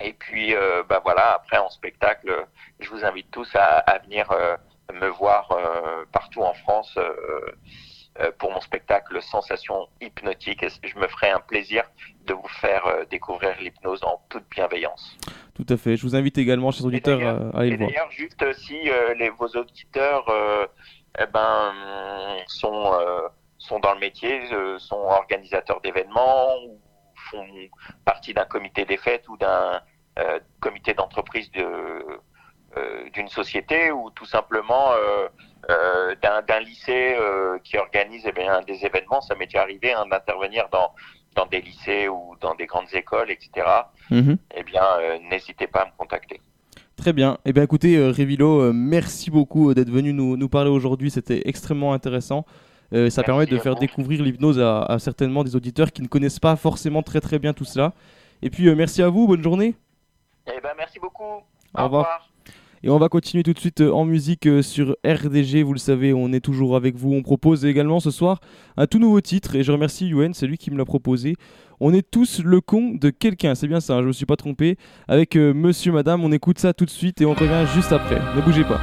et 0.01 0.13
puis, 0.13 0.53
euh, 0.53 0.83
bah 0.83 1.01
voilà, 1.03 1.33
après 1.35 1.57
en 1.57 1.69
spectacle, 1.69 2.45
je 2.79 2.89
vous 2.89 3.05
invite 3.05 3.31
tous 3.31 3.49
à, 3.55 3.77
à 3.79 3.99
venir 3.99 4.29
euh, 4.31 4.57
me 4.93 5.07
voir 5.07 5.51
euh, 5.51 6.05
partout 6.11 6.41
en 6.41 6.53
France 6.53 6.97
pour 8.37 8.51
mon 8.51 8.61
spectacle 8.61 9.21
Sensation 9.21 9.87
hypnotique. 10.01 10.63
Et 10.63 10.69
je 10.83 10.97
me 10.97 11.07
ferai 11.07 11.31
un 11.31 11.39
plaisir 11.39 11.83
de 12.25 12.33
vous 12.33 12.47
faire 12.47 12.83
découvrir 13.09 13.55
l'hypnose 13.59 14.03
en 14.03 14.21
toute 14.29 14.49
bienveillance. 14.49 15.17
Tout 15.53 15.65
à 15.69 15.77
fait. 15.77 15.95
Je 15.97 16.03
vous 16.03 16.15
invite 16.15 16.37
également, 16.37 16.71
chers 16.71 16.85
auditeurs, 16.85 17.21
à, 17.21 17.59
aller 17.59 17.71
le 17.71 17.77
voir. 17.77 17.89
D'ailleurs, 17.89 18.11
juste 18.11 18.53
si 18.53 18.77
les, 19.17 19.29
vos 19.29 19.47
auditeurs 19.47 20.25
eh 21.19 21.25
ben, 21.27 21.73
sont, 22.47 22.93
sont 23.57 23.79
dans 23.79 23.93
le 23.93 23.99
métier, 23.99 24.41
sont 24.77 24.95
organisateurs 24.95 25.81
d'événements 25.81 26.55
ou 26.67 26.79
font 27.31 27.45
partie 28.05 28.33
d'un 28.33 28.45
comité 28.45 28.85
des 28.85 28.97
fêtes 28.97 29.27
ou 29.27 29.37
d'un 29.37 29.81
comité 30.59 30.93
d'entreprise 30.93 31.51
de 31.51 31.65
d'une 33.13 33.29
société 33.29 33.91
ou 33.91 34.09
tout 34.11 34.25
simplement 34.25 34.91
euh, 35.67 36.13
d'un 36.21 36.59
lycée 36.59 37.15
euh, 37.19 37.57
qui 37.63 37.75
organise 37.77 38.21
eh 38.27 38.31
bien, 38.31 38.61
des 38.67 38.85
événements. 38.85 39.19
Ça 39.21 39.33
m'est 39.33 39.45
déjà 39.45 39.61
arrivé 39.61 39.93
hein, 39.93 40.05
d'intervenir 40.11 40.67
dans, 40.71 40.91
dans 41.35 41.47
des 41.47 41.59
lycées 41.59 42.07
ou 42.07 42.35
dans 42.39 42.53
des 42.53 42.67
grandes 42.67 42.93
écoles, 42.93 43.31
etc. 43.31 43.65
Mhm. 44.11 44.37
Eh 44.55 44.63
bien, 44.63 44.83
euh, 44.99 45.17
n'hésitez 45.27 45.65
pas 45.65 45.81
à 45.81 45.85
me 45.85 45.91
contacter. 45.97 46.39
Très 46.95 47.13
bien. 47.13 47.39
Eh 47.45 47.53
bien, 47.53 47.63
écoutez, 47.63 47.97
Révilo, 48.11 48.71
merci 48.73 49.31
beaucoup 49.31 49.73
d'être 49.73 49.89
venu 49.89 50.13
nous, 50.13 50.37
nous 50.37 50.49
parler 50.49 50.69
aujourd'hui. 50.69 51.09
C'était 51.09 51.41
extrêmement 51.45 51.93
intéressant. 51.93 52.45
ça 53.09 53.23
permet 53.23 53.47
de 53.47 53.57
faire 53.57 53.75
découvrir 53.75 54.21
l'hypnose 54.21 54.59
à, 54.59 54.97
certainement 54.99 55.43
des 55.43 55.55
auditeurs 55.55 55.91
qui 55.91 56.03
ne 56.03 56.07
connaissent 56.07 56.39
pas 56.39 56.55
forcément 56.55 57.01
très 57.01 57.21
très 57.21 57.39
bien 57.39 57.53
tout 57.53 57.65
cela. 57.65 57.93
Et 58.43 58.51
puis, 58.51 58.73
merci 58.75 59.01
à 59.01 59.09
vous. 59.09 59.27
Bonne 59.27 59.43
journée. 59.43 59.73
Eh 60.47 60.61
ben, 60.61 60.73
merci 60.77 60.99
beaucoup. 60.99 61.41
Au, 61.73 61.83
revoir. 61.83 62.29
Et 62.85 62.89
on 62.91 62.99
va 62.99 63.09
continuer 63.09 63.41
tout 63.41 63.53
de 63.53 63.59
suite 63.59 63.81
euh, 63.81 63.91
en 63.91 64.05
musique 64.05 64.45
euh, 64.45 64.61
sur 64.61 64.95
RDG. 65.03 65.63
Vous 65.63 65.73
le 65.73 65.79
savez, 65.79 66.13
on 66.13 66.31
est 66.31 66.39
toujours 66.39 66.75
avec 66.75 66.95
vous. 66.95 67.13
On 67.13 67.23
propose 67.23 67.65
également 67.65 67.99
ce 67.99 68.11
soir 68.11 68.41
un 68.77 68.85
tout 68.85 68.99
nouveau 68.99 69.21
titre. 69.21 69.55
Et 69.55 69.63
je 69.63 69.71
remercie 69.71 70.07
Yuen, 70.07 70.35
c'est 70.35 70.45
lui 70.45 70.59
qui 70.59 70.69
me 70.69 70.77
l'a 70.77 70.85
proposé. 70.85 71.35
On 71.79 71.95
est 71.95 72.07
tous 72.07 72.43
le 72.43 72.61
con 72.61 72.91
de 72.93 73.09
quelqu'un. 73.09 73.55
C'est 73.55 73.67
bien 73.67 73.79
ça, 73.79 73.95
hein, 73.95 74.01
je 74.03 74.07
me 74.07 74.13
suis 74.13 74.27
pas 74.27 74.35
trompé. 74.35 74.77
Avec 75.07 75.35
euh, 75.35 75.51
Monsieur, 75.51 75.93
Madame, 75.93 76.23
on 76.23 76.31
écoute 76.31 76.59
ça 76.59 76.75
tout 76.75 76.85
de 76.85 76.91
suite 76.91 77.21
et 77.21 77.25
on 77.25 77.33
revient 77.33 77.65
juste 77.73 77.91
après. 77.91 78.21
Ne 78.35 78.41
bougez 78.41 78.63
pas. 78.63 78.79